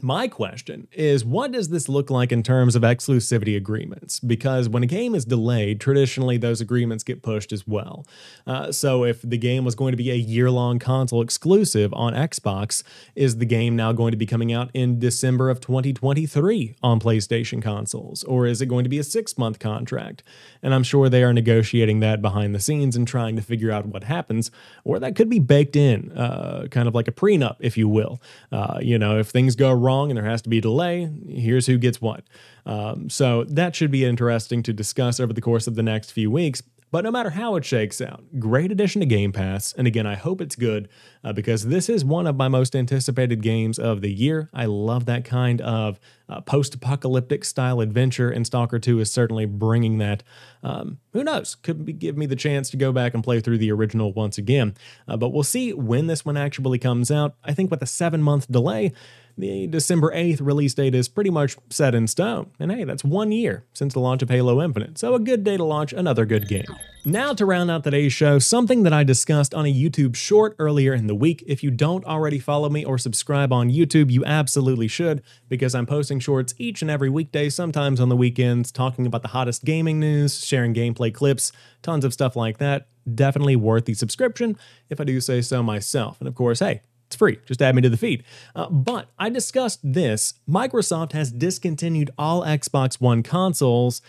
My 0.00 0.28
question 0.28 0.86
is 0.92 1.24
what 1.24 1.50
does 1.50 1.70
this 1.70 1.88
look 1.88 2.08
like 2.08 2.30
in 2.30 2.44
terms 2.44 2.76
of 2.76 2.82
exclusivity 2.82 3.56
agreements? 3.56 4.20
Because 4.20 4.68
when 4.68 4.84
a 4.84 4.86
game 4.86 5.12
is 5.12 5.24
delayed, 5.24 5.80
traditionally 5.80 6.36
those 6.36 6.60
agreements 6.60 7.02
get 7.02 7.20
pushed 7.20 7.52
as 7.52 7.66
well. 7.66 8.06
Uh, 8.46 8.70
so 8.70 9.04
if 9.04 9.22
the 9.22 9.36
game 9.36 9.64
was 9.64 9.74
going 9.74 9.90
to 9.90 9.96
be 9.96 10.12
a 10.12 10.14
year 10.14 10.52
long 10.52 10.78
console 10.78 11.20
exclusive 11.20 11.92
on 11.94 12.12
Xbox, 12.12 12.84
is 13.16 13.38
the 13.38 13.44
game 13.44 13.74
now 13.74 13.90
going 13.90 14.12
to 14.12 14.16
be 14.16 14.26
coming 14.26 14.52
out 14.52 14.70
in 14.72 15.00
December 15.00 15.50
of 15.50 15.60
2023 15.60 16.76
on 16.80 17.00
PlayStation 17.00 17.60
consoles? 17.60 18.22
Or 18.22 18.46
is 18.46 18.62
it 18.62 18.66
going 18.66 18.84
to 18.84 18.90
be 18.90 19.00
a 19.00 19.04
six 19.04 19.36
month 19.36 19.58
contract? 19.58 20.22
And 20.62 20.74
I'm 20.74 20.84
sure 20.84 21.08
they 21.08 21.24
are 21.24 21.32
negotiating 21.32 21.98
that 22.00 22.22
behind 22.22 22.54
the 22.54 22.60
scenes 22.60 22.94
and 22.94 23.06
trying 23.06 23.34
to 23.34 23.42
figure 23.42 23.72
out 23.72 23.86
what 23.86 24.04
happens. 24.04 24.52
Or 24.84 25.00
that 25.00 25.16
could 25.16 25.28
be 25.28 25.40
baked 25.40 25.74
in, 25.74 26.12
uh, 26.12 26.68
kind 26.70 26.86
of 26.86 26.94
like 26.94 27.08
a 27.08 27.12
prenup, 27.12 27.56
if 27.58 27.76
you 27.76 27.88
will. 27.88 28.22
Uh, 28.52 28.78
you 28.80 28.96
know, 28.96 29.18
if 29.18 29.28
things 29.28 29.56
go 29.56 29.72
wrong, 29.72 29.87
wrong 29.88 30.10
and 30.10 30.18
there 30.18 30.24
has 30.24 30.42
to 30.42 30.50
be 30.50 30.60
delay, 30.60 31.10
here's 31.26 31.66
who 31.66 31.78
gets 31.78 32.00
what. 32.00 32.24
Um, 32.66 33.08
so 33.08 33.44
that 33.44 33.74
should 33.74 33.90
be 33.90 34.04
interesting 34.04 34.62
to 34.64 34.72
discuss 34.74 35.18
over 35.18 35.32
the 35.32 35.40
course 35.40 35.66
of 35.66 35.76
the 35.76 35.82
next 35.82 36.12
few 36.12 36.30
weeks. 36.30 36.62
But 36.90 37.04
no 37.04 37.10
matter 37.10 37.30
how 37.30 37.56
it 37.56 37.64
shakes 37.66 38.00
out, 38.00 38.24
great 38.38 38.72
addition 38.72 39.00
to 39.00 39.06
Game 39.06 39.30
Pass. 39.30 39.74
And 39.74 39.86
again, 39.86 40.06
I 40.06 40.14
hope 40.14 40.40
it's 40.40 40.56
good 40.56 40.88
uh, 41.22 41.34
because 41.34 41.66
this 41.66 41.90
is 41.90 42.02
one 42.02 42.26
of 42.26 42.36
my 42.36 42.48
most 42.48 42.74
anticipated 42.74 43.42
games 43.42 43.78
of 43.78 44.00
the 44.00 44.10
year. 44.10 44.48
I 44.54 44.64
love 44.64 45.04
that 45.04 45.24
kind 45.24 45.60
of 45.60 46.00
uh, 46.30 46.40
post 46.40 46.74
apocalyptic 46.74 47.44
style 47.44 47.80
adventure, 47.80 48.30
and 48.30 48.46
Stalker 48.46 48.78
2 48.78 49.00
is 49.00 49.12
certainly 49.12 49.44
bringing 49.44 49.98
that. 49.98 50.22
Um, 50.62 50.98
who 51.12 51.22
knows? 51.22 51.56
Could 51.56 51.84
be, 51.84 51.92
give 51.92 52.16
me 52.16 52.24
the 52.24 52.36
chance 52.36 52.70
to 52.70 52.78
go 52.78 52.90
back 52.90 53.12
and 53.12 53.22
play 53.22 53.40
through 53.40 53.58
the 53.58 53.70
original 53.70 54.14
once 54.14 54.38
again. 54.38 54.74
Uh, 55.06 55.18
but 55.18 55.28
we'll 55.28 55.42
see 55.42 55.74
when 55.74 56.06
this 56.06 56.24
one 56.24 56.38
actually 56.38 56.78
comes 56.78 57.10
out. 57.10 57.34
I 57.44 57.52
think 57.52 57.70
with 57.70 57.82
a 57.82 57.86
seven 57.86 58.22
month 58.22 58.50
delay, 58.50 58.92
the 59.38 59.68
December 59.68 60.12
8th 60.12 60.40
release 60.40 60.74
date 60.74 60.94
is 60.94 61.08
pretty 61.08 61.30
much 61.30 61.56
set 61.70 61.94
in 61.94 62.08
stone. 62.08 62.50
And 62.58 62.72
hey, 62.72 62.84
that's 62.84 63.04
one 63.04 63.30
year 63.30 63.64
since 63.72 63.94
the 63.94 64.00
launch 64.00 64.20
of 64.22 64.28
Halo 64.28 64.60
Infinite, 64.60 64.98
so 64.98 65.14
a 65.14 65.20
good 65.20 65.44
day 65.44 65.56
to 65.56 65.64
launch 65.64 65.92
another 65.92 66.26
good 66.26 66.48
game. 66.48 66.66
Now, 67.04 67.32
to 67.32 67.46
round 67.46 67.70
out 67.70 67.84
today's 67.84 68.12
show, 68.12 68.38
something 68.38 68.82
that 68.82 68.92
I 68.92 69.04
discussed 69.04 69.54
on 69.54 69.64
a 69.64 69.72
YouTube 69.72 70.16
short 70.16 70.56
earlier 70.58 70.92
in 70.92 71.06
the 71.06 71.14
week. 71.14 71.42
If 71.46 71.62
you 71.62 71.70
don't 71.70 72.04
already 72.04 72.38
follow 72.38 72.68
me 72.68 72.84
or 72.84 72.98
subscribe 72.98 73.52
on 73.52 73.70
YouTube, 73.70 74.10
you 74.10 74.24
absolutely 74.24 74.88
should, 74.88 75.22
because 75.48 75.74
I'm 75.74 75.86
posting 75.86 76.18
shorts 76.18 76.54
each 76.58 76.82
and 76.82 76.90
every 76.90 77.08
weekday, 77.08 77.48
sometimes 77.48 78.00
on 78.00 78.08
the 78.08 78.16
weekends, 78.16 78.72
talking 78.72 79.06
about 79.06 79.22
the 79.22 79.28
hottest 79.28 79.64
gaming 79.64 80.00
news, 80.00 80.44
sharing 80.44 80.74
gameplay 80.74 81.14
clips, 81.14 81.52
tons 81.80 82.04
of 82.04 82.12
stuff 82.12 82.34
like 82.34 82.58
that. 82.58 82.88
Definitely 83.14 83.56
worth 83.56 83.86
the 83.86 83.94
subscription, 83.94 84.58
if 84.90 85.00
I 85.00 85.04
do 85.04 85.20
say 85.20 85.40
so 85.40 85.62
myself. 85.62 86.18
And 86.18 86.28
of 86.28 86.34
course, 86.34 86.58
hey, 86.58 86.82
it's 87.08 87.16
free. 87.16 87.38
Just 87.46 87.62
add 87.62 87.74
me 87.74 87.80
to 87.80 87.88
the 87.88 87.96
feed. 87.96 88.22
Uh, 88.54 88.68
but 88.68 89.08
I 89.18 89.30
discussed 89.30 89.80
this. 89.82 90.34
Microsoft 90.46 91.12
has 91.12 91.32
discontinued 91.32 92.10
all 92.18 92.42
Xbox 92.42 93.00
One 93.00 93.22
consoles. 93.22 94.02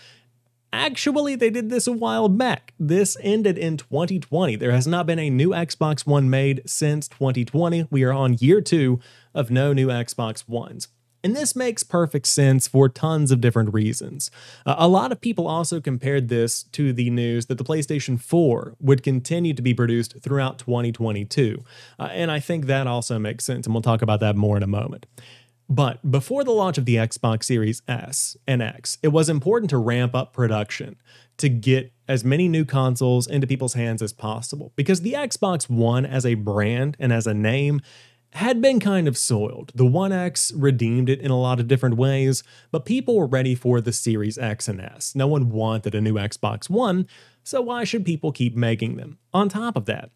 Actually, 0.73 1.35
they 1.35 1.49
did 1.49 1.69
this 1.69 1.87
a 1.87 1.93
while 1.93 2.27
back. 2.27 2.73
This 2.77 3.15
ended 3.21 3.57
in 3.57 3.77
2020. 3.77 4.57
There 4.57 4.73
has 4.73 4.85
not 4.85 5.07
been 5.07 5.17
a 5.17 5.29
new 5.29 5.51
Xbox 5.51 6.05
One 6.05 6.29
made 6.29 6.61
since 6.65 7.07
2020. 7.07 7.87
We 7.89 8.03
are 8.03 8.11
on 8.11 8.35
year 8.41 8.59
two 8.59 8.99
of 9.33 9.49
no 9.49 9.71
new 9.71 9.87
Xbox 9.87 10.47
Ones. 10.49 10.89
And 11.23 11.35
this 11.35 11.55
makes 11.55 11.83
perfect 11.83 12.27
sense 12.27 12.67
for 12.67 12.87
tons 12.87 13.31
of 13.31 13.41
different 13.41 13.73
reasons. 13.73 14.31
Uh, 14.65 14.75
a 14.77 14.87
lot 14.87 15.11
of 15.11 15.19
people 15.19 15.47
also 15.47 15.81
compared 15.81 16.29
this 16.29 16.63
to 16.63 16.93
the 16.93 17.09
news 17.09 17.47
that 17.47 17.57
the 17.57 17.63
PlayStation 17.63 18.19
4 18.19 18.75
would 18.79 19.03
continue 19.03 19.53
to 19.53 19.61
be 19.61 19.73
produced 19.73 20.21
throughout 20.21 20.59
2022. 20.59 21.63
Uh, 21.99 22.03
and 22.11 22.31
I 22.31 22.39
think 22.39 22.65
that 22.65 22.87
also 22.87 23.19
makes 23.19 23.43
sense, 23.43 23.65
and 23.65 23.73
we'll 23.73 23.81
talk 23.81 24.01
about 24.01 24.21
that 24.21 24.35
more 24.35 24.55
in 24.55 24.63
a 24.63 24.67
moment. 24.67 25.05
But 25.69 26.09
before 26.09 26.43
the 26.43 26.51
launch 26.51 26.79
of 26.79 26.85
the 26.85 26.95
Xbox 26.95 27.43
Series 27.43 27.83
S 27.87 28.35
and 28.47 28.61
X, 28.61 28.97
it 29.03 29.09
was 29.09 29.29
important 29.29 29.69
to 29.69 29.77
ramp 29.77 30.15
up 30.15 30.33
production 30.33 30.95
to 31.37 31.47
get 31.47 31.93
as 32.07 32.23
many 32.23 32.47
new 32.47 32.65
consoles 32.65 33.27
into 33.27 33.45
people's 33.45 33.75
hands 33.75 34.01
as 34.01 34.11
possible 34.11 34.73
because 34.75 35.01
the 35.01 35.13
Xbox 35.13 35.69
One 35.69 36.07
as 36.07 36.25
a 36.25 36.33
brand 36.33 36.97
and 36.99 37.13
as 37.13 37.27
a 37.27 37.35
name 37.35 37.81
had 38.33 38.61
been 38.61 38.79
kind 38.79 39.07
of 39.07 39.17
soiled. 39.17 39.71
The 39.73 39.85
One 39.85 40.11
X 40.11 40.51
redeemed 40.51 41.09
it 41.09 41.19
in 41.19 41.31
a 41.31 41.39
lot 41.39 41.59
of 41.59 41.67
different 41.67 41.97
ways, 41.97 42.43
but 42.71 42.85
people 42.85 43.15
were 43.15 43.25
ready 43.25 43.55
for 43.55 43.81
the 43.81 43.93
Series 43.93 44.37
X 44.37 44.67
and 44.67 44.79
S. 44.79 45.15
No 45.15 45.27
one 45.27 45.49
wanted 45.49 45.95
a 45.95 46.01
new 46.01 46.13
Xbox 46.13 46.69
One, 46.69 47.07
so 47.43 47.61
why 47.61 47.83
should 47.83 48.05
people 48.05 48.31
keep 48.31 48.55
making 48.55 48.97
them? 48.97 49.17
On 49.33 49.49
top 49.49 49.75
of 49.75 49.85
that, 49.85 50.11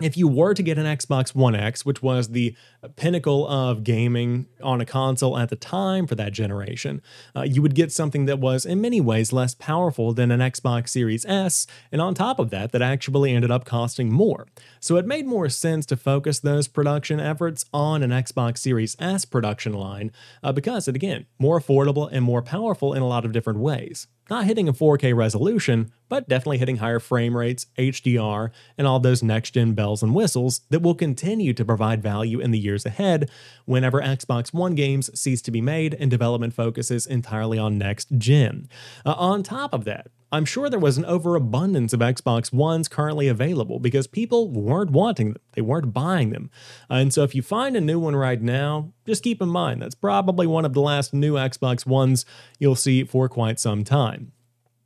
if 0.00 0.16
you 0.16 0.26
were 0.26 0.54
to 0.54 0.62
get 0.62 0.78
an 0.78 0.86
Xbox 0.86 1.34
One 1.34 1.54
X, 1.54 1.84
which 1.84 2.02
was 2.02 2.28
the 2.28 2.56
pinnacle 2.96 3.46
of 3.46 3.84
gaming 3.84 4.46
on 4.62 4.80
a 4.80 4.86
console 4.86 5.38
at 5.38 5.50
the 5.50 5.56
time 5.56 6.06
for 6.06 6.14
that 6.14 6.32
generation, 6.32 7.02
uh, 7.36 7.42
you 7.42 7.62
would 7.62 7.74
get 7.74 7.92
something 7.92 8.24
that 8.26 8.38
was 8.38 8.64
in 8.64 8.80
many 8.80 9.00
ways 9.00 9.32
less 9.32 9.54
powerful 9.54 10.12
than 10.12 10.30
an 10.30 10.40
Xbox 10.40 10.88
Series 10.88 11.26
S, 11.26 11.66
and 11.90 12.00
on 12.00 12.14
top 12.14 12.38
of 12.38 12.50
that, 12.50 12.72
that 12.72 12.82
actually 12.82 13.32
ended 13.32 13.50
up 13.50 13.64
costing 13.64 14.10
more. 14.10 14.46
So 14.80 14.96
it 14.96 15.06
made 15.06 15.26
more 15.26 15.48
sense 15.48 15.86
to 15.86 15.96
focus 15.96 16.40
those 16.40 16.68
production 16.68 17.20
efforts 17.20 17.64
on 17.72 18.02
an 18.02 18.10
Xbox 18.10 18.58
Series 18.58 18.96
S 18.98 19.24
production 19.24 19.72
line 19.72 20.10
uh, 20.42 20.52
because 20.52 20.88
it, 20.88 20.96
again, 20.96 21.26
more 21.38 21.60
affordable 21.60 22.08
and 22.10 22.24
more 22.24 22.42
powerful 22.42 22.94
in 22.94 23.02
a 23.02 23.08
lot 23.08 23.24
of 23.24 23.32
different 23.32 23.58
ways. 23.58 24.06
Not 24.30 24.46
hitting 24.46 24.68
a 24.68 24.72
4K 24.72 25.14
resolution, 25.14 25.92
but 26.08 26.28
definitely 26.28 26.58
hitting 26.58 26.76
higher 26.76 27.00
frame 27.00 27.36
rates, 27.36 27.66
HDR, 27.76 28.50
and 28.78 28.86
all 28.86 29.00
those 29.00 29.22
next 29.22 29.50
gen 29.50 29.74
bells 29.82 30.00
and 30.00 30.14
whistles 30.14 30.60
that 30.70 30.80
will 30.80 30.94
continue 30.94 31.52
to 31.52 31.64
provide 31.64 32.00
value 32.00 32.38
in 32.38 32.52
the 32.52 32.58
years 32.58 32.86
ahead 32.86 33.28
whenever 33.64 34.00
Xbox 34.00 34.54
One 34.54 34.76
games 34.76 35.10
cease 35.18 35.42
to 35.42 35.50
be 35.50 35.60
made 35.60 35.94
and 35.94 36.08
development 36.08 36.54
focuses 36.54 37.04
entirely 37.04 37.58
on 37.58 37.78
next 37.78 38.06
gen. 38.16 38.68
Uh, 39.04 39.14
on 39.14 39.42
top 39.42 39.74
of 39.74 39.84
that, 39.86 40.06
I'm 40.30 40.44
sure 40.44 40.70
there 40.70 40.78
was 40.78 40.98
an 40.98 41.04
overabundance 41.04 41.92
of 41.92 41.98
Xbox 41.98 42.52
Ones 42.52 42.86
currently 42.86 43.26
available 43.26 43.80
because 43.80 44.06
people 44.06 44.48
weren't 44.52 44.92
wanting 44.92 45.32
them, 45.32 45.42
they 45.54 45.62
weren't 45.62 45.92
buying 45.92 46.30
them. 46.30 46.48
Uh, 46.88 46.94
and 46.94 47.12
so 47.12 47.24
if 47.24 47.34
you 47.34 47.42
find 47.42 47.76
a 47.76 47.80
new 47.80 47.98
one 47.98 48.14
right 48.14 48.40
now, 48.40 48.92
just 49.04 49.24
keep 49.24 49.42
in 49.42 49.48
mind 49.48 49.82
that's 49.82 49.96
probably 49.96 50.46
one 50.46 50.64
of 50.64 50.74
the 50.74 50.80
last 50.80 51.12
new 51.12 51.34
Xbox 51.34 51.84
Ones 51.84 52.24
you'll 52.60 52.76
see 52.76 53.02
for 53.02 53.28
quite 53.28 53.58
some 53.58 53.82
time. 53.82 54.30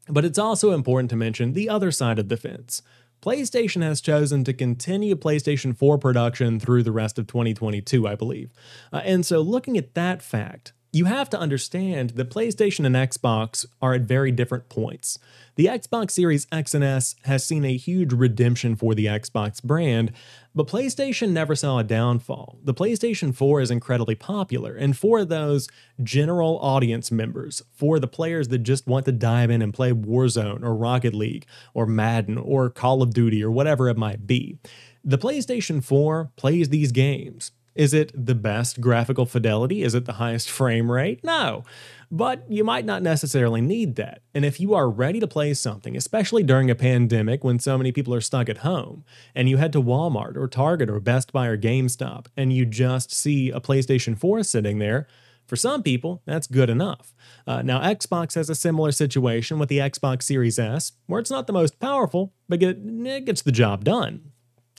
But 0.09 0.25
it's 0.25 0.39
also 0.39 0.73
important 0.73 1.11
to 1.11 1.17
mention 1.17 1.53
the 1.53 1.69
other 1.69 1.91
side 1.91 2.19
of 2.19 2.31
the 2.31 2.39
fence. 2.39 2.81
PlayStation 3.27 3.83
has 3.83 4.01
chosen 4.01 4.45
to 4.45 4.53
continue 4.53 5.17
PlayStation 5.17 5.77
4 5.77 5.99
production 5.99 6.61
through 6.61 6.85
the 6.85 6.93
rest 6.93 7.19
of 7.19 7.27
2022, 7.27 8.07
I 8.07 8.15
believe. 8.15 8.53
Uh, 8.93 9.01
and 9.05 9.27
so, 9.27 9.41
looking 9.41 9.77
at 9.77 9.95
that 9.95 10.23
fact, 10.23 10.73
you 10.97 11.05
have 11.05 11.29
to 11.29 11.39
understand 11.39 12.11
that 12.11 12.31
PlayStation 12.31 12.87
and 12.87 12.97
Xbox 12.97 13.67
are 13.83 13.93
at 13.93 14.03
very 14.03 14.33
different 14.33 14.71
points. 14.71 15.19
The 15.57 15.67
Xbox 15.67 16.13
Series 16.13 16.47
X 16.51 16.73
and 16.73 16.83
S 16.83 17.17
has 17.25 17.45
seen 17.45 17.67
a 17.67 17.77
huge 17.77 18.15
redemption 18.15 18.77
for 18.77 18.95
the 18.95 19.05
Xbox 19.05 19.63
brand, 19.63 20.13
but 20.55 20.67
PlayStation 20.67 21.33
never 21.33 21.55
saw 21.55 21.79
a 21.79 21.85
downfall. 21.85 22.59
The 22.65 22.73
PlayStation 22.73 23.35
4 23.35 23.61
is 23.61 23.71
incredibly 23.71 24.15
popular, 24.15 24.75
and 24.75 24.97
for 24.97 25.27
those 25.27 25.69
general 26.03 26.59
audience 26.61 27.13
members, 27.13 27.63
for 27.75 27.99
the 27.99 28.09
players 28.09 28.49
that 28.49 28.61
just 28.61 28.87
want 28.87 29.05
to 29.05 29.13
dive 29.13 29.51
in 29.51 29.61
and 29.61 29.75
play 29.75 29.93
Warzone 29.93 30.63
or 30.63 30.75
Rocket 30.75 31.13
League 31.13 31.45
or 31.75 31.85
Madden 31.87 32.39
or 32.39 32.71
Call 32.71 33.03
of 33.03 33.13
Duty 33.13 33.45
or 33.45 33.51
whatever 33.51 33.91
it 33.91 33.99
might 33.99 34.27
be, 34.27 34.57
the 35.05 35.19
PlayStation 35.19 35.85
4 35.85 36.31
plays 36.37 36.71
these 36.71 36.91
games. 36.91 37.53
Is 37.77 37.93
it 37.93 38.11
the 38.15 38.35
best 38.35 38.81
graphical 38.81 39.27
fidelity? 39.27 39.83
Is 39.83 39.95
it 39.95 40.07
the 40.07 40.15
highest 40.15 40.51
frame 40.51 40.91
rate? 40.91 41.23
No. 41.23 41.65
But 42.11 42.45
you 42.49 42.65
might 42.65 42.85
not 42.85 43.03
necessarily 43.03 43.61
need 43.61 43.97
that. 43.97 44.23
And 44.35 44.45
if 44.45 44.61
you 44.61 44.75
are 44.75 44.89
ready 44.89 45.21
to 45.21 45.27
play 45.27 45.53
something, 45.55 45.97
especially 45.97 46.43
during 46.43 46.71
a 46.71 46.75
pandemic 46.75 47.45
when 47.45 47.59
so 47.59 47.77
many 47.77 47.93
people 47.93 48.15
are 48.15 48.21
stuck 48.21 48.49
at 48.49 48.59
home, 48.59 49.05
and 49.35 49.49
you 49.49 49.57
head 49.57 49.73
to 49.73 49.83
Walmart 49.83 50.37
or 50.37 50.49
Target 50.49 50.89
or 50.89 51.01
Best 51.01 51.33
Buy 51.33 51.47
or 51.47 51.59
GameStop, 51.59 52.27
and 52.37 52.53
you 52.53 52.65
just 52.65 53.12
see 53.12 53.51
a 53.51 53.61
PlayStation 53.61 54.17
4 54.17 54.43
sitting 54.43 54.79
there, 54.79 55.07
for 55.47 55.57
some 55.57 55.83
people, 55.83 56.23
that's 56.27 56.47
good 56.49 56.69
enough. 56.69 57.15
Uh, 57.47 57.62
now, 57.62 57.81
Xbox 57.81 58.35
has 58.35 58.51
a 58.51 58.55
similar 58.55 58.91
situation 58.91 59.59
with 59.59 59.69
the 59.69 59.79
Xbox 59.79 60.25
Series 60.25 60.59
S, 60.59 60.93
where 61.07 61.21
it's 61.21 61.31
not 61.31 61.47
the 61.47 61.53
most 61.53 61.79
powerful, 61.79 62.33
but 62.49 62.61
it 62.62 63.25
gets 63.25 63.43
the 63.43 63.53
job 63.53 63.85
done. 63.85 64.33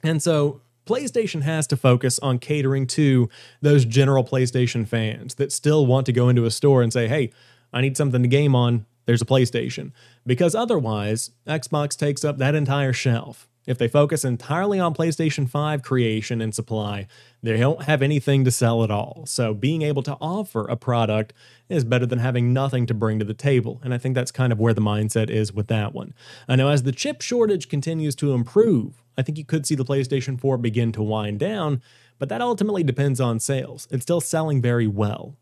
And 0.04 0.22
so, 0.22 0.62
PlayStation 0.88 1.42
has 1.44 1.68
to 1.68 1.78
focus 1.78 2.18
on 2.20 2.40
catering 2.40 2.88
to 2.88 3.30
those 3.62 3.86
general 3.86 4.24
PlayStation 4.24 4.88
fans 4.88 5.36
that 5.36 5.52
still 5.52 5.86
want 5.86 6.06
to 6.08 6.14
go 6.14 6.30
into 6.30 6.46
a 6.46 6.52
store 6.52 6.82
and 6.82 6.92
say, 6.92 7.08
hey, 7.08 7.32
I 7.72 7.82
need 7.82 7.98
something 7.98 8.22
to 8.22 8.28
game 8.28 8.56
on. 8.56 8.86
There's 9.06 9.22
a 9.22 9.26
PlayStation. 9.26 9.92
Because 10.26 10.56
otherwise, 10.56 11.32
Xbox 11.46 11.98
takes 11.98 12.26
up 12.26 12.38
that 12.38 12.56
entire 12.56 12.94
shelf. 12.94 13.48
If 13.68 13.78
they 13.78 13.90
focus 13.90 14.24
entirely 14.24 14.80
on 14.80 14.94
PlayStation 14.94 15.50
5 15.50 15.84
creation 15.84 16.40
and 16.42 16.56
supply, 16.56 17.06
they 17.44 17.58
don't 17.58 17.84
have 17.84 18.02
anything 18.02 18.46
to 18.46 18.52
sell 18.52 18.82
at 18.82 18.90
all. 18.90 19.26
So 19.28 19.54
being 19.54 19.82
able 19.82 20.04
to 20.04 20.18
offer 20.22 20.66
a 20.68 20.78
product 20.78 21.34
is 21.68 21.84
better 21.84 22.06
than 22.06 22.20
having 22.20 22.54
nothing 22.54 22.86
to 22.86 22.94
bring 22.94 23.20
to 23.20 23.26
the 23.26 23.34
table. 23.34 23.82
And 23.84 23.94
I 23.94 23.98
think 23.98 24.16
that's 24.16 24.32
kind 24.32 24.54
of 24.54 24.60
where 24.60 24.74
the 24.74 24.82
mindset 24.82 25.30
is 25.30 25.52
with 25.52 25.68
that 25.68 25.94
one. 25.94 26.14
I 26.48 26.56
know 26.56 26.70
as 26.70 26.84
the 26.84 26.94
chip 26.94 27.22
shortage 27.22 27.68
continues 27.68 28.16
to 28.16 28.34
improve, 28.34 29.04
I 29.18 29.24
think 29.24 29.38
you 29.38 29.46
could 29.46 29.66
see 29.66 29.76
the 29.76 29.86
PlayStation 29.86 30.40
4 30.40 30.58
begin 30.58 30.92
to 30.94 31.04
wind 31.04 31.40
down, 31.40 31.82
but 32.20 32.30
that 32.30 32.42
ultimately 32.42 32.84
depends 32.84 33.20
on 33.20 33.40
sales. 33.40 33.88
It's 33.92 34.04
still 34.04 34.22
selling 34.22 34.62
very 34.62 34.88
well. 34.88 35.36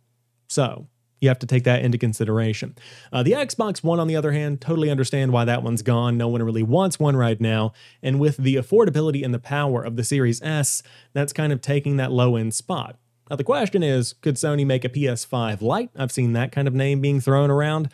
So, 0.48 0.88
you 1.22 1.30
have 1.30 1.40
to 1.40 1.48
take 1.48 1.64
that 1.64 1.82
into 1.82 1.98
consideration. 1.98 2.76
Uh, 3.12 3.24
the 3.24 3.32
Xbox 3.32 3.84
One, 3.84 4.00
on 4.00 4.08
the 4.08 4.16
other 4.16 4.32
hand, 4.32 4.62
totally 4.62 4.90
understand 4.90 5.32
why 5.32 5.46
that 5.46 5.64
one's 5.64 5.82
gone. 5.82 6.18
No 6.18 6.28
one 6.28 6.44
really 6.44 6.64
wants 6.64 7.00
one 7.00 7.16
right 7.16 7.40
now. 7.40 7.74
And 8.04 8.20
with 8.20 8.38
the 8.38 8.56
affordability 8.56 9.24
and 9.24 9.34
the 9.34 9.40
power 9.40 9.82
of 9.84 9.96
the 9.96 10.04
Series 10.04 10.42
S, 10.42 10.84
that's 11.14 11.34
kind 11.34 11.52
of 11.52 11.62
taking 11.62 11.98
that 11.98 12.12
low 12.12 12.36
end 12.36 12.54
spot. 12.54 12.98
Now, 13.30 13.38
the 13.38 13.44
question 13.44 13.82
is 13.82 14.14
could 14.14 14.36
Sony 14.36 14.66
make 14.66 14.86
a 14.86 14.90
PS5 14.90 15.62
Lite? 15.62 15.90
I've 15.96 16.12
seen 16.12 16.34
that 16.34 16.52
kind 16.52 16.68
of 16.68 16.76
name 16.76 17.02
being 17.02 17.20
thrown 17.20 17.50
around. 17.50 17.90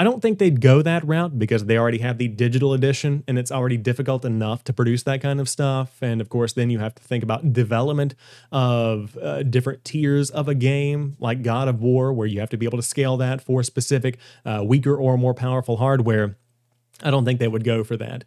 I 0.00 0.04
don't 0.04 0.22
think 0.22 0.38
they'd 0.38 0.60
go 0.60 0.80
that 0.80 1.04
route 1.04 1.40
because 1.40 1.64
they 1.64 1.76
already 1.76 1.98
have 1.98 2.18
the 2.18 2.28
digital 2.28 2.72
edition 2.72 3.24
and 3.26 3.36
it's 3.36 3.50
already 3.50 3.76
difficult 3.76 4.24
enough 4.24 4.62
to 4.64 4.72
produce 4.72 5.02
that 5.02 5.20
kind 5.20 5.40
of 5.40 5.48
stuff. 5.48 6.00
And 6.00 6.20
of 6.20 6.28
course, 6.28 6.52
then 6.52 6.70
you 6.70 6.78
have 6.78 6.94
to 6.94 7.02
think 7.02 7.24
about 7.24 7.52
development 7.52 8.14
of 8.52 9.18
uh, 9.18 9.42
different 9.42 9.84
tiers 9.84 10.30
of 10.30 10.46
a 10.46 10.54
game 10.54 11.16
like 11.18 11.42
God 11.42 11.66
of 11.66 11.80
War, 11.82 12.12
where 12.12 12.28
you 12.28 12.38
have 12.38 12.50
to 12.50 12.56
be 12.56 12.64
able 12.64 12.78
to 12.78 12.82
scale 12.82 13.16
that 13.16 13.40
for 13.40 13.64
specific 13.64 14.18
uh, 14.46 14.62
weaker 14.64 14.96
or 14.96 15.18
more 15.18 15.34
powerful 15.34 15.78
hardware. 15.78 16.36
I 17.02 17.10
don't 17.10 17.24
think 17.24 17.40
they 17.40 17.48
would 17.48 17.64
go 17.64 17.82
for 17.82 17.96
that. 17.96 18.22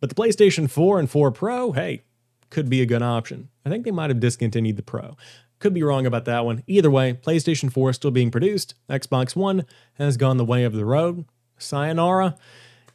But 0.00 0.08
the 0.08 0.14
PlayStation 0.14 0.70
4 0.70 1.00
and 1.00 1.10
4 1.10 1.30
Pro, 1.32 1.72
hey, 1.72 2.02
could 2.48 2.70
be 2.70 2.80
a 2.80 2.86
good 2.86 3.02
option. 3.02 3.50
I 3.66 3.68
think 3.68 3.84
they 3.84 3.90
might 3.90 4.08
have 4.08 4.20
discontinued 4.20 4.76
the 4.76 4.82
Pro. 4.82 5.16
Could 5.60 5.74
be 5.74 5.82
wrong 5.82 6.06
about 6.06 6.24
that 6.24 6.46
one. 6.46 6.64
Either 6.66 6.90
way, 6.90 7.12
PlayStation 7.12 7.70
4 7.70 7.90
is 7.90 7.96
still 7.96 8.10
being 8.10 8.30
produced. 8.30 8.74
Xbox 8.88 9.36
One 9.36 9.66
has 9.94 10.16
gone 10.16 10.38
the 10.38 10.44
way 10.44 10.64
of 10.64 10.72
the 10.72 10.86
road. 10.86 11.26
Sayonara. 11.58 12.36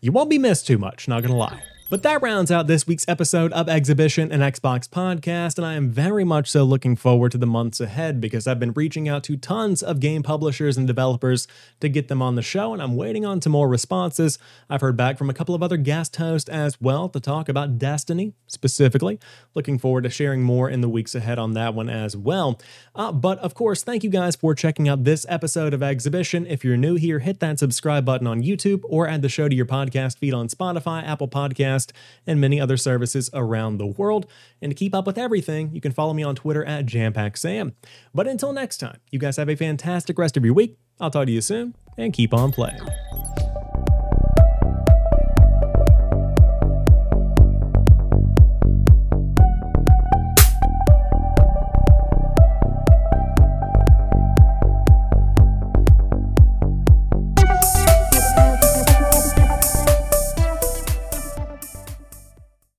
You 0.01 0.11
won't 0.11 0.31
be 0.31 0.39
missed 0.39 0.65
too 0.65 0.79
much, 0.79 1.07
not 1.07 1.21
gonna 1.21 1.37
lie. 1.37 1.61
But 1.87 2.01
that 2.01 2.23
rounds 2.23 2.49
out 2.49 2.65
this 2.65 2.87
week's 2.87 3.07
episode 3.07 3.53
of 3.53 3.69
Exhibition 3.69 4.31
and 4.31 4.41
Xbox 4.41 4.89
Podcast, 4.89 5.57
and 5.57 5.65
I 5.67 5.75
am 5.75 5.91
very 5.91 6.23
much 6.23 6.49
so 6.49 6.63
looking 6.63 6.95
forward 6.95 7.31
to 7.33 7.37
the 7.37 7.45
months 7.45 7.79
ahead 7.79 8.19
because 8.19 8.47
I've 8.47 8.59
been 8.59 8.71
reaching 8.71 9.07
out 9.07 9.23
to 9.25 9.37
tons 9.37 9.83
of 9.83 9.99
game 9.99 10.23
publishers 10.23 10.77
and 10.77 10.87
developers 10.87 11.47
to 11.81 11.87
get 11.87 12.07
them 12.07 12.23
on 12.23 12.33
the 12.33 12.41
show, 12.41 12.73
and 12.73 12.81
I'm 12.81 12.95
waiting 12.95 13.23
on 13.23 13.39
some 13.39 13.51
more 13.51 13.69
responses. 13.69 14.39
I've 14.67 14.81
heard 14.81 14.97
back 14.97 15.19
from 15.19 15.29
a 15.29 15.33
couple 15.33 15.53
of 15.53 15.61
other 15.61 15.77
guest 15.77 16.15
hosts 16.15 16.49
as 16.49 16.81
well 16.81 17.07
to 17.09 17.19
talk 17.19 17.49
about 17.49 17.77
Destiny 17.77 18.33
specifically. 18.47 19.19
Looking 19.53 19.77
forward 19.77 20.05
to 20.05 20.09
sharing 20.09 20.41
more 20.41 20.67
in 20.67 20.81
the 20.81 20.89
weeks 20.89 21.13
ahead 21.13 21.37
on 21.37 21.53
that 21.53 21.75
one 21.75 21.87
as 21.87 22.17
well. 22.17 22.59
Uh, 22.95 23.11
but 23.11 23.37
of 23.39 23.53
course, 23.53 23.83
thank 23.83 24.03
you 24.03 24.09
guys 24.09 24.35
for 24.35 24.55
checking 24.55 24.89
out 24.89 25.03
this 25.03 25.23
episode 25.29 25.71
of 25.71 25.83
Exhibition. 25.83 26.47
If 26.47 26.65
you're 26.65 26.77
new 26.77 26.95
here, 26.95 27.19
hit 27.19 27.41
that 27.41 27.59
subscribe 27.59 28.05
button 28.05 28.25
on 28.25 28.41
YouTube 28.41 28.81
or 28.85 29.07
add 29.07 29.21
the 29.21 29.29
show 29.29 29.47
to 29.47 29.55
your 29.55 29.67
podcast 29.67 30.17
feed 30.17 30.33
on 30.33 30.47
Spotify, 30.47 31.03
Apple 31.07 31.27
Podcast 31.27 31.74
Podcast, 31.75 31.91
and 32.25 32.41
many 32.41 32.59
other 32.59 32.77
services 32.77 33.29
around 33.33 33.77
the 33.77 33.85
world. 33.85 34.25
And 34.61 34.71
to 34.71 34.75
keep 34.75 34.93
up 34.93 35.05
with 35.05 35.17
everything, 35.17 35.71
you 35.73 35.81
can 35.81 35.91
follow 35.91 36.13
me 36.13 36.23
on 36.23 36.35
Twitter 36.35 36.63
at 36.65 36.85
JamPackSam. 36.85 37.73
But 38.13 38.27
until 38.27 38.53
next 38.53 38.77
time, 38.77 38.99
you 39.11 39.19
guys 39.19 39.37
have 39.37 39.49
a 39.49 39.55
fantastic 39.55 40.17
rest 40.17 40.37
of 40.37 40.45
your 40.45 40.53
week. 40.53 40.77
I'll 40.99 41.11
talk 41.11 41.25
to 41.25 41.31
you 41.31 41.41
soon, 41.41 41.75
and 41.97 42.13
keep 42.13 42.33
on 42.33 42.51
playing. 42.51 42.79